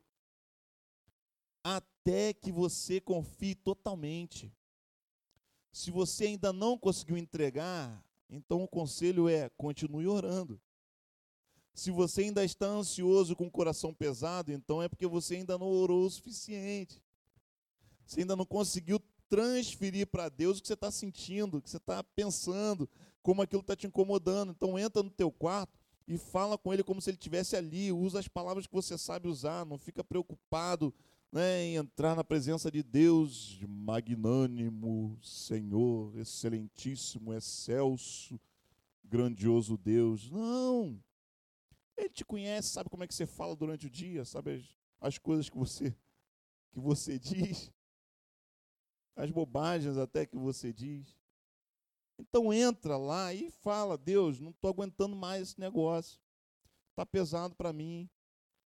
até 1.62 2.32
que 2.32 2.54
você 2.54 3.02
confie 3.02 3.54
totalmente. 3.54 4.50
Se 5.74 5.92
você 5.92 6.28
ainda 6.28 6.54
não 6.54 6.78
conseguiu 6.78 7.18
entregar, 7.18 8.02
então 8.30 8.64
o 8.64 8.68
conselho 8.68 9.28
é: 9.28 9.50
continue 9.50 10.08
orando. 10.08 10.58
Se 11.74 11.92
você 11.92 12.22
ainda 12.22 12.46
está 12.46 12.68
ansioso 12.68 13.36
com 13.36 13.48
o 13.48 13.52
coração 13.52 13.94
pesado, 13.94 14.54
então 14.54 14.82
é 14.82 14.88
porque 14.88 15.06
você 15.06 15.36
ainda 15.36 15.58
não 15.58 15.68
orou 15.68 16.06
o 16.06 16.10
suficiente. 16.10 17.04
Você 18.06 18.22
ainda 18.22 18.38
não 18.38 18.46
conseguiu 18.46 19.02
transferir 19.28 20.08
para 20.08 20.30
Deus 20.30 20.60
o 20.60 20.62
que 20.62 20.68
você 20.70 20.76
está 20.76 20.90
sentindo, 20.90 21.58
o 21.58 21.62
que 21.62 21.70
você 21.70 21.76
está 21.76 22.02
pensando, 22.02 22.90
como 23.26 23.42
aquilo 23.42 23.62
está 23.62 23.76
te 23.76 23.88
incomodando. 23.88 24.52
Então 24.52 24.78
entra 24.78 25.02
no 25.02 25.10
teu 25.10 25.32
quarto 25.32 25.80
e 26.08 26.16
fala 26.16 26.60
com 26.60 26.72
ele 26.72 26.84
como 26.84 27.02
se 27.02 27.10
ele 27.10 27.18
estivesse 27.18 27.56
ali. 27.56 27.92
Usa 27.92 28.20
as 28.20 28.28
palavras 28.28 28.68
que 28.68 28.74
você 28.74 29.00
sabe 29.00 29.28
usar. 29.28 29.66
Não 29.66 29.80
fica 29.80 30.04
preocupado 30.04 30.94
né, 31.32 31.64
em 31.64 31.76
entrar 31.76 32.16
na 32.16 32.24
presença 32.24 32.72
de 32.72 32.84
Deus, 32.84 33.60
magnânimo, 33.68 35.18
Senhor, 35.24 36.16
excelentíssimo, 36.20 37.34
excelso, 37.34 38.40
grandioso 39.04 39.76
Deus. 39.76 40.30
Não. 40.30 41.02
Ele 41.98 42.10
te 42.10 42.24
conhece, 42.24 42.70
sabe 42.70 42.92
como 42.92 43.04
é 43.04 43.08
que 43.08 43.16
você 43.16 43.26
fala 43.26 43.56
durante 43.56 43.88
o 43.88 43.90
dia, 43.90 44.24
sabe 44.24 44.54
as, 44.54 44.64
as 45.02 45.18
coisas 45.18 45.50
que 45.50 45.58
você 45.58 45.96
que 46.72 46.80
você 46.80 47.18
diz, 47.18 47.72
as 49.16 49.32
bobagens 49.32 49.98
até 49.98 50.28
que 50.28 50.38
você 50.38 50.72
diz. 50.72 51.25
Então 52.18 52.54
entra 52.54 52.98
lá 52.98 53.34
e 53.34 53.50
fala, 53.50 53.98
Deus, 53.98 54.40
não 54.40 54.52
estou 54.52 54.70
aguentando 54.70 55.16
mais 55.16 55.50
esse 55.50 55.60
negócio. 55.60 56.20
Está 56.92 57.06
pesado 57.06 57.56
para 57.56 57.74
mim. 57.74 58.10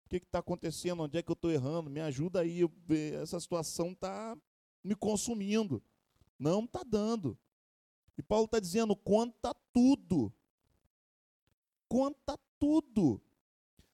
O 0.06 0.10
que 0.10 0.18
está 0.18 0.40
acontecendo? 0.40 1.04
Onde 1.04 1.18
é 1.18 1.24
que 1.24 1.30
eu 1.30 1.34
estou 1.34 1.52
errando? 1.52 1.90
Me 1.90 2.00
ajuda 2.00 2.42
aí. 2.42 2.62
Essa 3.22 3.40
situação 3.40 3.92
está 3.92 4.38
me 4.84 4.96
consumindo. 4.96 5.84
Não 6.40 6.64
está 6.64 6.84
dando. 6.84 7.38
E 8.18 8.24
Paulo 8.24 8.46
está 8.46 8.60
dizendo: 8.60 8.96
conta 8.96 9.54
tudo. 9.74 10.32
Conta 11.88 12.40
tudo. 12.60 13.22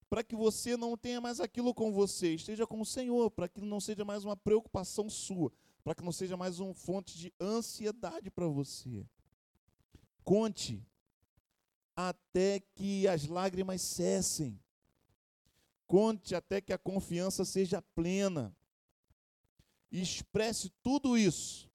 Para 0.10 0.24
que 0.24 0.36
você 0.36 0.76
não 0.76 0.98
tenha 0.98 1.22
mais 1.22 1.40
aquilo 1.40 1.74
com 1.74 1.92
você, 1.92 2.34
esteja 2.34 2.66
com 2.66 2.82
o 2.82 2.86
Senhor, 2.86 3.30
para 3.30 3.48
que 3.48 3.62
não 3.62 3.80
seja 3.80 4.04
mais 4.04 4.26
uma 4.26 4.36
preocupação 4.36 5.08
sua, 5.08 5.52
para 5.84 5.94
que 5.94 6.04
não 6.04 6.12
seja 6.12 6.36
mais 6.36 6.60
uma 6.60 6.74
fonte 6.74 7.16
de 7.18 7.32
ansiedade 7.40 8.32
para 8.32 8.48
você. 8.48 9.06
Conte 10.24 10.86
até 11.96 12.62
que 12.62 13.08
as 13.10 13.26
lágrimas 13.26 13.82
cessem. 13.82 14.58
Conte 15.86 16.34
até 16.34 16.62
que 16.62 16.72
a 16.72 16.78
confiança 16.78 17.44
seja 17.44 17.82
plena. 17.82 18.56
Expresse 19.92 20.70
tudo 20.82 21.18
isso. 21.18 21.70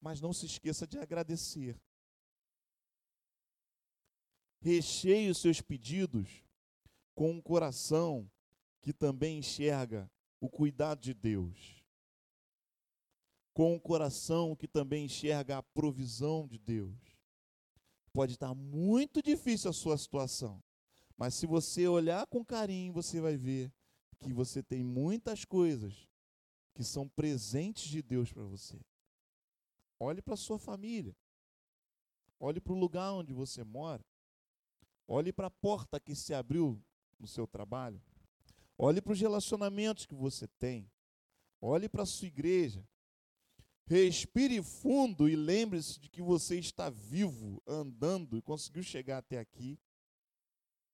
Mas 0.00 0.20
não 0.20 0.32
se 0.32 0.46
esqueça 0.46 0.86
de 0.86 0.98
agradecer. 0.98 1.80
Recheie 4.60 5.30
os 5.30 5.38
seus 5.38 5.60
pedidos 5.60 6.42
com 7.14 7.30
um 7.30 7.40
coração 7.40 8.28
que 8.82 8.92
também 8.92 9.38
enxerga 9.38 10.10
o 10.40 10.48
cuidado 10.48 11.00
de 11.00 11.14
Deus. 11.14 11.84
Com 13.52 13.74
um 13.74 13.78
coração 13.78 14.56
que 14.56 14.66
também 14.66 15.04
enxerga 15.04 15.58
a 15.58 15.62
provisão 15.62 16.48
de 16.48 16.58
Deus 16.58 17.15
Pode 18.16 18.32
estar 18.32 18.54
muito 18.54 19.22
difícil 19.22 19.68
a 19.68 19.74
sua 19.74 19.98
situação, 19.98 20.64
mas 21.18 21.34
se 21.34 21.46
você 21.46 21.86
olhar 21.86 22.26
com 22.26 22.42
carinho, 22.42 22.90
você 22.90 23.20
vai 23.20 23.36
ver 23.36 23.70
que 24.18 24.32
você 24.32 24.62
tem 24.62 24.82
muitas 24.82 25.44
coisas 25.44 26.08
que 26.74 26.82
são 26.82 27.06
presentes 27.06 27.90
de 27.90 28.00
Deus 28.00 28.32
para 28.32 28.42
você. 28.42 28.80
Olhe 30.00 30.22
para 30.22 30.32
a 30.32 30.38
sua 30.38 30.58
família. 30.58 31.14
Olhe 32.40 32.58
para 32.58 32.72
o 32.72 32.78
lugar 32.78 33.12
onde 33.12 33.34
você 33.34 33.62
mora. 33.62 34.02
Olhe 35.06 35.30
para 35.30 35.48
a 35.48 35.50
porta 35.50 36.00
que 36.00 36.14
se 36.14 36.32
abriu 36.32 36.82
no 37.18 37.26
seu 37.26 37.46
trabalho. 37.46 38.00
Olhe 38.78 39.02
para 39.02 39.12
os 39.12 39.20
relacionamentos 39.20 40.06
que 40.06 40.14
você 40.14 40.48
tem. 40.58 40.90
Olhe 41.60 41.86
para 41.86 42.04
a 42.04 42.06
sua 42.06 42.28
igreja. 42.28 42.82
Respire 43.88 44.60
fundo 44.62 45.28
e 45.28 45.36
lembre-se 45.36 46.00
de 46.00 46.08
que 46.08 46.20
você 46.20 46.58
está 46.58 46.90
vivo, 46.90 47.62
andando 47.64 48.36
e 48.36 48.42
conseguiu 48.42 48.82
chegar 48.82 49.18
até 49.18 49.38
aqui. 49.38 49.78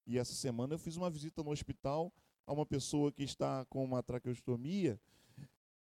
E 0.05 0.19
essa 0.19 0.33
semana 0.33 0.75
eu 0.75 0.79
fiz 0.79 0.95
uma 0.95 1.09
visita 1.09 1.41
no 1.41 1.49
hospital 1.49 2.13
a 2.45 2.53
uma 2.53 2.65
pessoa 2.65 3.11
que 3.11 3.23
está 3.23 3.65
com 3.65 3.83
uma 3.83 4.03
traqueostomia 4.03 4.99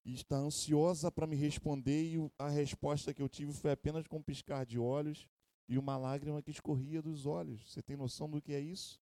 e 0.05 0.15
está 0.15 0.37
ansiosa 0.37 1.11
para 1.11 1.27
me 1.27 1.37
responder 1.37 2.15
e 2.15 2.31
a 2.39 2.49
resposta 2.49 3.13
que 3.13 3.21
eu 3.21 3.29
tive 3.29 3.53
foi 3.53 3.73
apenas 3.73 4.07
com 4.07 4.17
um 4.17 4.23
piscar 4.23 4.65
de 4.65 4.79
olhos 4.79 5.29
e 5.69 5.77
uma 5.77 5.99
lágrima 5.99 6.43
que 6.43 6.51
escorria 6.51 7.03
dos 7.03 7.27
olhos. 7.27 7.71
Você 7.71 7.83
tem 7.83 7.97
noção 7.97 8.29
do 8.29 8.41
que 8.41 8.53
é 8.53 8.61
isso? 8.61 8.99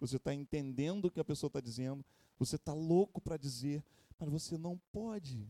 Você 0.00 0.16
está 0.16 0.34
entendendo 0.34 1.06
o 1.06 1.10
que 1.10 1.18
a 1.18 1.24
pessoa 1.24 1.48
está 1.48 1.60
dizendo? 1.60 2.04
Você 2.38 2.56
está 2.56 2.72
louco 2.72 3.20
para 3.20 3.36
dizer, 3.36 3.82
mas 4.18 4.28
você 4.28 4.58
não 4.58 4.78
pode. 4.92 5.48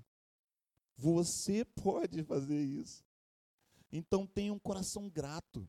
Você 0.98 1.64
pode 1.64 2.24
fazer 2.24 2.60
isso. 2.60 3.04
Então 3.92 4.26
tenha 4.26 4.52
um 4.52 4.58
coração 4.58 5.08
grato. 5.08 5.66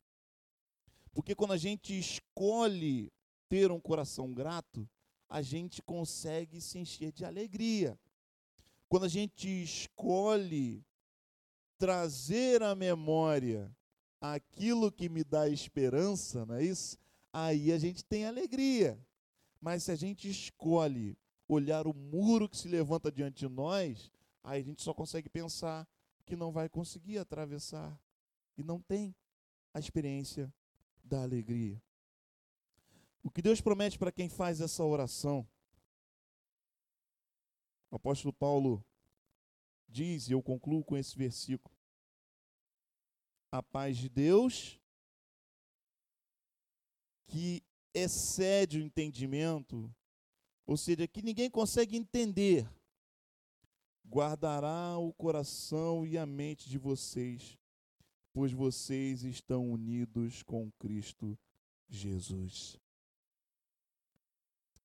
Porque 1.14 1.36
quando 1.36 1.54
a 1.54 1.58
gente 1.58 1.98
escolhe 1.98 3.14
ter 3.48 3.72
um 3.72 3.80
coração 3.80 4.34
grato, 4.34 4.90
a 5.30 5.44
gente 5.44 5.84
consegue 5.84 6.60
se 6.60 6.80
encher 6.80 7.12
de 7.12 7.24
alegria. 7.24 7.98
Quando 8.88 9.06
a 9.06 9.10
gente 9.10 9.48
escolhe 9.48 10.84
trazer 11.78 12.64
à 12.64 12.74
memória 12.74 13.72
aquilo 14.20 14.92
que 14.92 15.08
me 15.08 15.24
dá 15.24 15.48
esperança, 15.48 16.44
não 16.44 16.56
é 16.56 16.64
isso? 16.64 16.98
Aí 17.32 17.72
a 17.72 17.78
gente 17.78 18.04
tem 18.04 18.26
alegria. 18.26 19.00
Mas 19.62 19.84
se 19.84 19.92
a 19.92 19.96
gente 19.96 20.28
escolhe 20.28 21.16
olhar 21.48 21.86
o 21.86 21.94
muro 21.94 22.50
que 22.50 22.58
se 22.58 22.68
levanta 22.68 23.12
diante 23.12 23.48
de 23.48 23.54
nós, 23.54 24.12
Aí 24.44 24.62
a 24.62 24.64
gente 24.64 24.82
só 24.82 24.94
consegue 24.94 25.30
pensar 25.30 25.88
que 26.26 26.36
não 26.36 26.52
vai 26.52 26.70
conseguir 26.70 27.18
atravessar 27.18 28.00
e 28.58 28.64
não 28.64 28.82
tem 28.82 29.16
a 29.74 29.80
experiência 29.80 30.54
da 31.04 31.22
alegria. 31.22 31.82
O 33.24 33.30
que 33.30 33.42
Deus 33.42 33.62
promete 33.62 33.98
para 33.98 34.12
quem 34.12 34.30
faz 34.30 34.62
essa 34.62 34.84
oração 34.84 35.48
O 37.92 37.96
apóstolo 37.96 38.32
Paulo 38.32 38.86
diz, 39.88 40.30
e 40.30 40.34
eu 40.34 40.44
concluo 40.44 40.84
com 40.84 40.96
esse 40.96 41.18
versículo: 41.18 41.76
A 43.52 43.64
paz 43.64 43.98
de 43.98 44.08
Deus, 44.08 44.80
que 47.26 47.64
excede 47.94 48.78
o 48.78 48.82
entendimento, 48.82 49.94
ou 50.68 50.78
seja, 50.78 51.08
que 51.08 51.24
ninguém 51.24 51.50
consegue 51.50 51.98
entender, 51.98 52.70
guardará 54.10 54.98
o 54.98 55.14
coração 55.14 56.06
e 56.06 56.18
a 56.18 56.26
mente 56.26 56.68
de 56.68 56.78
vocês, 56.80 57.58
pois 58.34 58.52
vocês 58.52 59.24
estão 59.24 59.72
unidos 59.72 60.42
com 60.42 60.72
Cristo 60.80 61.38
Jesus. 61.88 62.78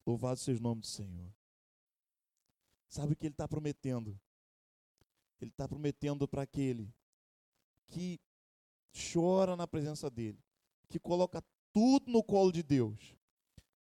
Louvado 0.07 0.39
seja 0.39 0.61
o 0.61 0.63
nome 0.63 0.83
do 0.83 0.87
Senhor. 0.87 1.33
Sabe 2.89 3.15
o 3.15 3.17
que 3.17 3.27
ele 3.27 3.35
está 3.35 3.49
prometendo? 3.49 4.21
Ele 5.41 5.51
está 5.51 5.67
prometendo 5.67 6.29
para 6.29 6.43
aquele 6.43 6.93
que 7.89 8.21
chora 9.13 9.57
na 9.57 9.67
presença 9.67 10.11
dele, 10.11 10.39
que 10.89 10.99
coloca 10.99 11.43
tudo 11.73 12.11
no 12.11 12.23
colo 12.23 12.53
de 12.53 12.63
Deus, 12.63 13.17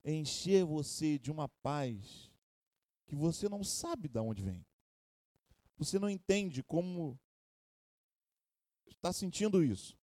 encher 0.04 0.64
você 0.64 1.18
de 1.18 1.30
uma 1.30 1.48
paz 1.48 2.30
que 3.06 3.14
você 3.14 3.48
não 3.48 3.62
sabe 3.62 4.08
de 4.08 4.18
onde 4.18 4.42
vem. 4.42 4.64
Você 5.76 5.98
não 5.98 6.08
entende 6.08 6.62
como 6.62 7.18
está 8.86 9.12
sentindo 9.12 9.62
isso. 9.62 9.96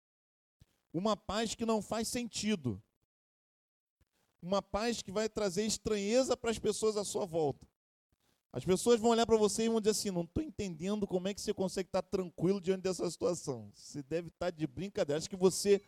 Uma 0.94 1.16
paz 1.16 1.56
que 1.56 1.66
não 1.66 1.82
faz 1.82 2.08
sentido. 2.08 2.82
Uma 4.42 4.62
paz 4.62 5.02
que 5.02 5.12
vai 5.12 5.30
trazer 5.30 5.66
estranheza 5.66 6.36
para 6.36 6.52
as 6.52 6.60
pessoas 6.60 6.98
à 6.98 7.04
sua 7.04 7.26
volta. 7.26 7.68
As 8.54 8.66
pessoas 8.66 9.00
vão 9.00 9.12
olhar 9.12 9.26
para 9.26 9.38
você 9.38 9.64
e 9.64 9.70
vão 9.70 9.80
dizer 9.80 9.92
assim: 9.92 10.12
não 10.12 10.24
estou 10.24 10.44
entendendo 10.44 11.08
como 11.08 11.28
é 11.28 11.34
que 11.34 11.40
você 11.40 11.54
consegue 11.54 11.88
estar 11.88 12.02
tranquilo 12.02 12.60
diante 12.60 12.82
dessa 12.82 13.10
situação. 13.10 13.72
Você 13.74 14.04
deve 14.04 14.28
estar 14.28 14.50
de 14.52 14.68
brincadeira. 14.68 15.18
Acho 15.18 15.30
que 15.30 15.38
você 15.38 15.82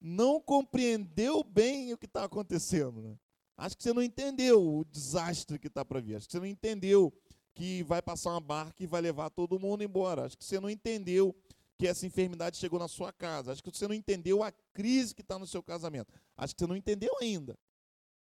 não 0.00 0.40
compreendeu 0.40 1.42
bem 1.42 1.92
o 1.92 1.98
que 1.98 2.06
está 2.06 2.24
acontecendo. 2.24 3.02
Né? 3.02 3.18
Acho 3.56 3.76
que 3.76 3.82
você 3.82 3.92
não 3.92 4.02
entendeu 4.02 4.62
o 4.62 4.84
desastre 4.84 5.58
que 5.58 5.66
está 5.66 5.84
para 5.84 6.00
vir. 6.00 6.14
Acho 6.14 6.26
que 6.26 6.32
você 6.32 6.38
não 6.38 6.46
entendeu 6.46 7.12
que 7.56 7.82
vai 7.82 8.02
passar 8.02 8.32
uma 8.32 8.40
barca 8.40 8.84
e 8.84 8.86
vai 8.86 9.00
levar 9.00 9.30
todo 9.30 9.58
mundo 9.58 9.82
embora. 9.82 10.26
Acho 10.26 10.36
que 10.36 10.44
você 10.44 10.60
não 10.60 10.68
entendeu 10.68 11.34
que 11.78 11.86
essa 11.86 12.06
enfermidade 12.06 12.58
chegou 12.58 12.78
na 12.78 12.86
sua 12.86 13.14
casa. 13.14 13.50
Acho 13.50 13.62
que 13.62 13.70
você 13.70 13.88
não 13.88 13.94
entendeu 13.94 14.42
a 14.42 14.52
crise 14.52 15.14
que 15.14 15.22
está 15.22 15.38
no 15.38 15.46
seu 15.46 15.62
casamento. 15.62 16.12
Acho 16.36 16.54
que 16.54 16.60
você 16.60 16.66
não 16.66 16.76
entendeu 16.76 17.10
ainda. 17.18 17.58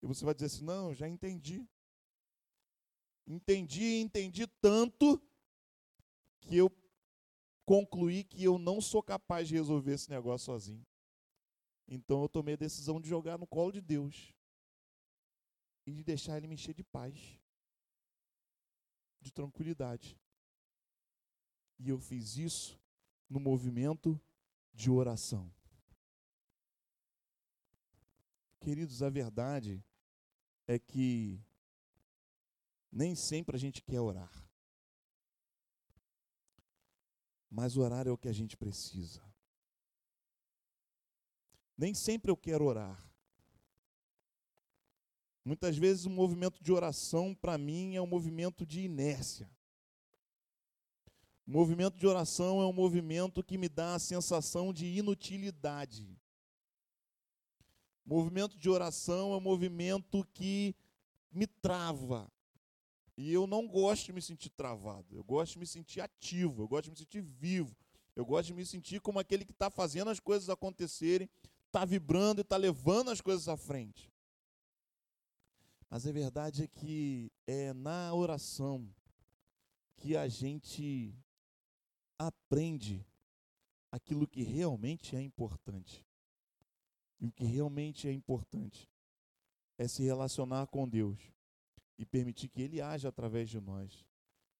E 0.01 0.07
você 0.07 0.25
vai 0.25 0.33
dizer 0.33 0.47
assim: 0.47 0.63
não, 0.65 0.95
já 0.95 1.07
entendi. 1.07 1.63
Entendi, 3.27 3.99
entendi 3.99 4.47
tanto 4.59 5.21
que 6.41 6.57
eu 6.57 6.71
concluí 7.65 8.23
que 8.23 8.43
eu 8.43 8.57
não 8.57 8.81
sou 8.81 9.03
capaz 9.03 9.47
de 9.47 9.53
resolver 9.53 9.93
esse 9.93 10.09
negócio 10.09 10.45
sozinho. 10.45 10.83
Então 11.87 12.23
eu 12.23 12.29
tomei 12.29 12.55
a 12.55 12.57
decisão 12.57 12.99
de 12.99 13.07
jogar 13.07 13.37
no 13.37 13.45
colo 13.45 13.71
de 13.71 13.79
Deus 13.79 14.33
e 15.85 15.91
de 15.91 16.03
deixar 16.03 16.37
Ele 16.37 16.47
me 16.47 16.55
encher 16.55 16.73
de 16.73 16.83
paz, 16.83 17.39
de 19.19 19.31
tranquilidade. 19.31 20.17
E 21.77 21.89
eu 21.89 21.99
fiz 21.99 22.37
isso 22.37 22.79
no 23.29 23.39
movimento 23.39 24.19
de 24.73 24.89
oração. 24.89 25.51
Queridos, 28.59 29.01
a 29.01 29.09
verdade 29.09 29.83
é 30.67 30.77
que 30.77 31.41
nem 32.91 33.15
sempre 33.15 33.55
a 33.55 33.59
gente 33.59 33.81
quer 33.81 33.99
orar. 33.99 34.31
Mas 37.49 37.77
orar 37.77 38.07
é 38.07 38.11
o 38.11 38.17
que 38.17 38.27
a 38.27 38.33
gente 38.33 38.55
precisa. 38.55 39.23
Nem 41.77 41.93
sempre 41.93 42.29
eu 42.29 42.37
quero 42.37 42.65
orar. 42.65 43.08
Muitas 45.49 45.75
vezes 45.75 46.05
o 46.05 46.11
movimento 46.11 46.63
de 46.63 46.71
oração, 46.71 47.33
para 47.33 47.57
mim, 47.57 47.95
é 47.95 48.01
um 48.01 48.05
movimento 48.05 48.67
de 48.67 48.81
inércia. 48.81 49.49
O 51.43 51.51
movimento 51.51 51.97
de 51.97 52.05
oração 52.05 52.61
é 52.61 52.67
um 52.67 52.71
movimento 52.71 53.41
que 53.41 53.57
me 53.57 53.67
dá 53.67 53.95
a 53.95 53.99
sensação 53.99 54.71
de 54.71 54.85
inutilidade. 54.85 56.07
O 58.05 58.09
movimento 58.13 58.59
de 58.59 58.69
oração 58.69 59.33
é 59.33 59.37
um 59.37 59.41
movimento 59.41 60.23
que 60.35 60.75
me 61.31 61.47
trava, 61.47 62.31
e 63.17 63.33
eu 63.33 63.47
não 63.47 63.67
gosto 63.67 64.05
de 64.05 64.13
me 64.13 64.21
sentir 64.21 64.51
travado, 64.51 65.15
eu 65.15 65.23
gosto 65.23 65.53
de 65.53 65.59
me 65.61 65.65
sentir 65.65 65.99
ativo, 65.99 66.61
eu 66.61 66.67
gosto 66.67 66.83
de 66.83 66.91
me 66.91 66.97
sentir 66.97 67.21
vivo, 67.23 67.75
eu 68.15 68.23
gosto 68.23 68.49
de 68.49 68.53
me 68.53 68.67
sentir 68.67 69.01
como 69.01 69.17
aquele 69.17 69.43
que 69.43 69.51
está 69.51 69.71
fazendo 69.71 70.11
as 70.11 70.19
coisas 70.19 70.47
acontecerem, 70.47 71.27
está 71.65 71.85
vibrando 71.85 72.39
e 72.39 72.43
está 72.43 72.55
levando 72.55 73.09
as 73.09 73.19
coisas 73.19 73.47
à 73.47 73.57
frente. 73.57 74.08
Mas 75.89 76.05
a 76.05 76.11
verdade 76.11 76.63
é 76.63 76.67
que 76.67 77.31
é 77.47 77.73
na 77.73 78.13
oração 78.13 78.87
que 79.97 80.15
a 80.15 80.27
gente 80.27 81.15
aprende 82.17 83.05
aquilo 83.91 84.27
que 84.27 84.43
realmente 84.43 85.15
é 85.15 85.21
importante. 85.21 86.05
E 87.19 87.27
o 87.27 87.31
que 87.31 87.43
realmente 87.43 88.07
é 88.07 88.13
importante 88.13 88.89
é 89.77 89.87
se 89.87 90.03
relacionar 90.03 90.67
com 90.67 90.87
Deus 90.87 91.19
e 91.97 92.05
permitir 92.05 92.49
que 92.49 92.61
Ele 92.61 92.81
haja 92.81 93.09
através 93.09 93.49
de 93.49 93.59
nós. 93.59 94.05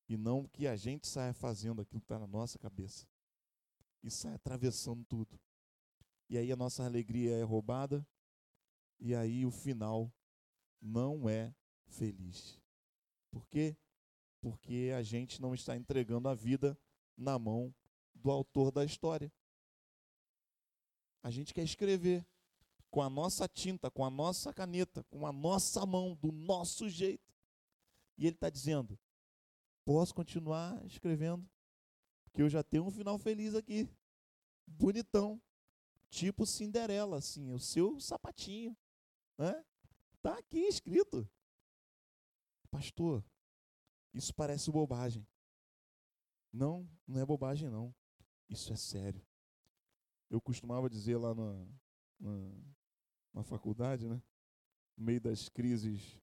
E 0.08 0.18
não 0.18 0.48
que 0.48 0.66
a 0.66 0.76
gente 0.76 1.08
saia 1.08 1.34
fazendo 1.34 1.82
aquilo 1.82 2.02
que 2.02 2.06
está 2.06 2.18
na 2.18 2.28
nossa 2.28 2.58
cabeça. 2.58 3.08
E 4.02 4.10
saia 4.10 4.36
atravessando 4.36 5.06
tudo. 5.06 5.40
E 6.28 6.38
aí 6.38 6.52
a 6.52 6.56
nossa 6.56 6.84
alegria 6.84 7.38
é 7.38 7.44
roubada. 7.44 8.06
E 9.00 9.14
aí 9.14 9.46
o 9.46 9.52
final 9.52 10.12
não 10.82 11.30
é 11.30 11.54
feliz. 11.88 12.60
Por 13.32 13.48
quê? 13.48 13.78
Porque 14.42 14.92
a 14.96 15.04
gente 15.04 15.42
não 15.42 15.54
está 15.54 15.76
entregando 15.76 16.30
a 16.30 16.34
vida 16.34 16.78
na 17.18 17.38
mão 17.38 17.74
do 18.16 18.32
autor 18.32 18.72
da 18.72 18.86
história. 18.86 19.32
A 21.22 21.30
gente 21.30 21.54
quer 21.54 21.64
escrever 21.64 22.26
com 22.90 23.02
a 23.02 23.10
nossa 23.10 23.48
tinta, 23.48 23.92
com 23.92 24.04
a 24.04 24.10
nossa 24.10 24.54
caneta, 24.54 25.04
com 25.06 25.28
a 25.28 25.32
nossa 25.32 25.86
mão, 25.86 26.16
do 26.16 26.32
nosso 26.32 26.90
jeito. 26.90 27.34
E 28.18 28.26
ele 28.26 28.36
está 28.36 28.50
dizendo: 28.50 28.98
posso 29.86 30.14
continuar 30.14 30.84
escrevendo, 30.86 31.48
porque 32.24 32.42
eu 32.42 32.50
já 32.50 32.64
tenho 32.64 32.86
um 32.86 32.92
final 32.92 33.18
feliz 33.18 33.54
aqui, 33.56 33.90
bonitão, 34.66 35.42
tipo 36.10 36.46
Cinderela, 36.46 37.18
assim, 37.18 37.52
o 37.52 37.60
seu 37.60 38.00
sapatinho, 38.00 38.76
né? 39.38 39.64
Tá 40.22 40.38
aqui 40.38 40.60
escrito. 40.60 41.30
Pastor, 42.70 43.24
isso 44.14 44.34
parece 44.34 44.72
bobagem. 44.72 45.26
Não, 46.52 46.88
não 47.08 47.22
é 47.22 47.26
bobagem 47.26 47.70
não. 47.70 47.94
Isso 48.50 48.74
é 48.74 48.76
sério. 48.76 49.26
Eu 50.30 50.42
costumava 50.42 50.90
dizer 50.90 51.18
lá 51.18 51.34
na, 51.34 51.68
na, 52.20 52.52
na 53.34 53.44
faculdade, 53.44 54.08
né? 54.08 54.22
No 54.98 55.06
meio 55.06 55.22
das 55.22 55.48
crises 55.50 56.20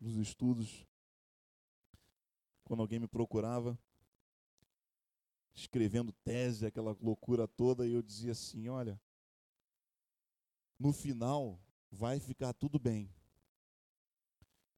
nos 0.00 0.16
estudos, 0.16 0.84
quando 2.64 2.80
alguém 2.80 2.98
me 2.98 3.06
procurava, 3.06 3.78
escrevendo 5.54 6.12
tese, 6.24 6.66
aquela 6.66 6.96
loucura 7.00 7.46
toda, 7.46 7.86
e 7.86 7.92
eu 7.92 8.02
dizia 8.02 8.32
assim: 8.32 8.68
olha, 8.68 9.00
no 10.78 10.92
final 10.92 11.61
vai 11.92 12.18
ficar 12.18 12.52
tudo 12.52 12.78
bem. 12.78 13.08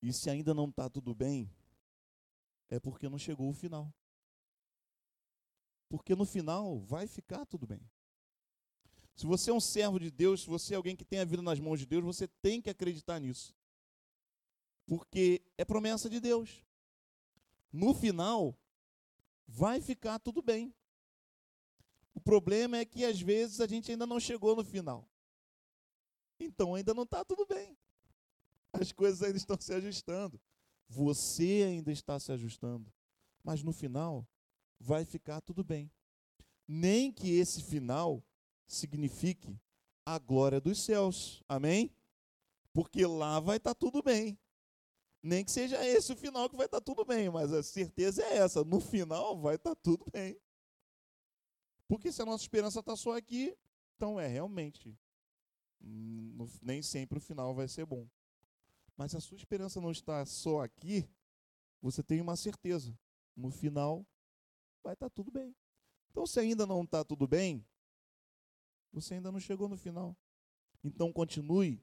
E 0.03 0.12
se 0.12 0.29
ainda 0.29 0.53
não 0.53 0.68
está 0.68 0.90
tudo 0.90 1.14
bem, 1.14 1.50
é 2.68 2.79
porque 2.79 3.09
não 3.09 3.16
chegou 3.16 3.48
o 3.48 3.55
final. 3.55 3.90
Porque 5.88 6.14
no 6.14 6.27
final 6.27 6.79
vai 6.81 7.07
ficar 7.07 7.46
tudo 7.46 7.66
bem. 7.66 7.81
Se 9.14 9.24
você 9.24 9.50
é 9.50 9.55
um 9.55 9.61
servo 9.61 9.98
de 9.98 10.11
Deus, 10.11 10.42
se 10.42 10.46
você 10.48 10.74
é 10.74 10.77
alguém 10.77 10.94
que 10.94 11.05
tem 11.05 11.20
a 11.20 11.24
vida 11.24 11.40
nas 11.40 11.59
mãos 11.59 11.79
de 11.79 11.87
Deus, 11.87 12.05
você 12.05 12.29
tem 12.42 12.61
que 12.61 12.68
acreditar 12.68 13.18
nisso 13.18 13.55
porque 14.87 15.42
é 15.57 15.64
promessa 15.64 16.09
de 16.09 16.20
Deus. 16.20 16.64
No 17.72 17.94
final, 17.94 18.57
vai 19.46 19.81
ficar 19.81 20.18
tudo 20.18 20.42
bem. 20.42 20.74
O 22.14 22.20
problema 22.20 22.77
é 22.77 22.85
que 22.85 23.05
às 23.05 23.20
vezes 23.20 23.61
a 23.61 23.66
gente 23.66 23.90
ainda 23.90 24.07
não 24.07 24.20
chegou 24.20 24.55
no 24.55 24.64
final. 24.64 25.09
Então 26.45 26.75
ainda 26.75 26.93
não 26.95 27.05
está 27.05 27.25
tudo 27.25 27.47
bem. 27.47 27.77
As 28.73 28.93
coisas 28.93 29.23
ainda 29.23 29.37
estão 29.37 29.57
se 29.61 29.73
ajustando. 29.73 30.41
Você 30.89 31.65
ainda 31.67 31.91
está 31.91 32.19
se 32.19 32.31
ajustando. 32.33 32.93
Mas 33.43 33.63
no 33.63 33.73
final, 33.73 34.27
vai 34.79 35.05
ficar 35.05 35.41
tudo 35.41 35.65
bem. 35.65 35.91
Nem 36.67 37.13
que 37.13 37.31
esse 37.31 37.63
final 37.63 38.23
signifique 38.67 39.59
a 40.05 40.19
glória 40.19 40.61
dos 40.61 40.83
céus. 40.83 41.43
Amém? 41.49 41.91
Porque 42.73 43.07
lá 43.07 43.41
vai 43.41 43.57
estar 43.59 43.75
tá 43.75 43.79
tudo 43.79 44.03
bem. 44.03 44.39
Nem 45.23 45.45
que 45.45 45.51
seja 45.51 45.83
esse 45.87 46.13
o 46.13 46.17
final 46.17 46.51
que 46.51 46.57
vai 46.57 46.67
estar 46.67 46.81
tá 46.81 46.85
tudo 46.85 47.05
bem, 47.05 47.31
mas 47.31 47.53
a 47.53 47.63
certeza 47.63 48.23
é 48.23 48.39
essa: 48.39 48.63
no 48.65 48.81
final 48.81 49.39
vai 49.41 49.55
estar 49.55 49.75
tá 49.75 49.81
tudo 49.83 50.05
bem. 50.13 50.39
Porque 51.89 52.11
se 52.13 52.21
a 52.21 52.27
nossa 52.27 52.43
esperança 52.43 52.81
está 52.81 52.97
só 52.97 53.17
aqui, 53.17 53.57
então 53.97 54.19
é 54.19 54.27
realmente. 54.27 54.95
Nem 56.62 56.83
sempre 56.83 57.18
o 57.18 57.20
final 57.20 57.55
vai 57.55 57.68
ser 57.68 57.85
bom. 57.85 58.09
Mas 58.97 59.11
se 59.11 59.16
a 59.16 59.20
sua 59.20 59.37
esperança 59.37 59.81
não 59.81 59.90
está 59.90 60.25
só 60.25 60.62
aqui, 60.62 61.09
você 61.81 62.03
tem 62.03 62.20
uma 62.20 62.37
certeza: 62.37 62.97
no 63.37 63.51
final 63.51 64.07
vai 64.83 64.94
estar 64.94 65.09
tá 65.09 65.14
tudo 65.14 65.31
bem. 65.31 65.55
Então, 66.11 66.27
se 66.27 66.40
ainda 66.40 66.66
não 66.66 66.83
está 66.83 67.05
tudo 67.05 67.27
bem, 67.27 67.66
você 68.92 69.14
ainda 69.14 69.33
não 69.33 69.40
chegou 69.40 69.68
no 69.68 69.77
final. 69.77 70.16
Então, 70.83 71.12
continue 71.12 71.83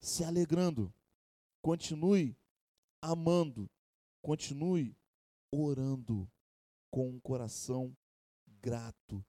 se 0.00 0.24
alegrando 0.24 0.92
Continue 1.64 2.36
amando, 3.00 3.70
continue 4.20 4.94
orando 5.50 6.30
com 6.90 7.08
um 7.08 7.18
coração 7.18 7.96
grato 8.60 9.24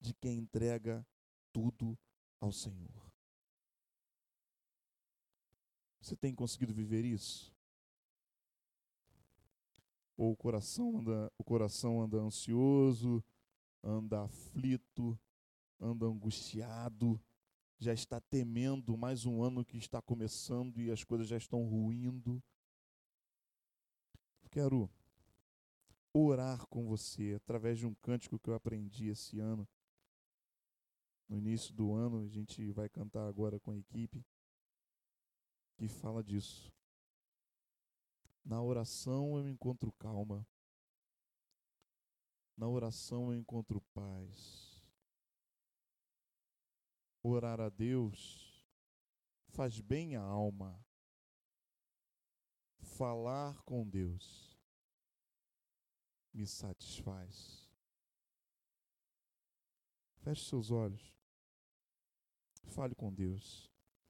de 0.00 0.14
quem 0.14 0.38
entrega 0.38 1.06
tudo 1.52 1.98
ao 2.40 2.50
Senhor. 2.50 2.90
Você 6.00 6.16
tem 6.16 6.34
conseguido 6.34 6.72
viver 6.72 7.04
isso? 7.04 7.54
Ou 10.16 10.32
o 10.32 10.36
coração 10.36 10.98
anda, 10.98 11.32
o 11.38 11.44
coração 11.44 12.02
anda 12.02 12.18
ansioso, 12.18 13.22
anda 13.82 14.24
aflito, 14.24 15.18
anda 15.78 16.06
angustiado, 16.06 17.20
já 17.78 17.94
está 17.94 18.20
temendo 18.20 18.96
mais 18.96 19.24
um 19.24 19.42
ano 19.42 19.64
que 19.64 19.78
está 19.78 20.02
começando 20.02 20.80
e 20.80 20.90
as 20.90 21.04
coisas 21.04 21.26
já 21.26 21.36
estão 21.36 21.64
ruindo. 21.64 22.42
Quero 24.50 24.90
orar 26.12 26.66
com 26.66 26.84
você 26.86 27.34
através 27.36 27.78
de 27.78 27.86
um 27.86 27.94
cântico 27.94 28.38
que 28.38 28.50
eu 28.50 28.54
aprendi 28.54 29.08
esse 29.08 29.38
ano. 29.38 29.66
No 31.30 31.38
início 31.38 31.72
do 31.72 31.94
ano, 31.94 32.24
a 32.24 32.26
gente 32.26 32.72
vai 32.72 32.88
cantar 32.88 33.28
agora 33.28 33.60
com 33.60 33.70
a 33.70 33.76
equipe 33.76 34.26
que 35.76 35.86
fala 35.86 36.24
disso. 36.24 36.72
Na 38.44 38.60
oração 38.60 39.38
eu 39.38 39.48
encontro 39.48 39.92
calma. 39.92 40.44
Na 42.56 42.66
oração 42.66 43.32
eu 43.32 43.38
encontro 43.38 43.80
paz. 43.94 44.84
Orar 47.22 47.60
a 47.60 47.68
Deus 47.68 48.68
faz 49.50 49.80
bem 49.80 50.16
à 50.16 50.22
alma. 50.22 50.84
Falar 52.80 53.62
com 53.62 53.88
Deus 53.88 54.58
me 56.34 56.44
satisfaz. 56.44 57.70
Feche 60.16 60.44
seus 60.44 60.72
olhos. 60.72 61.19
Fale 62.70 62.94
com 62.94 63.12
Deus. 63.12 63.69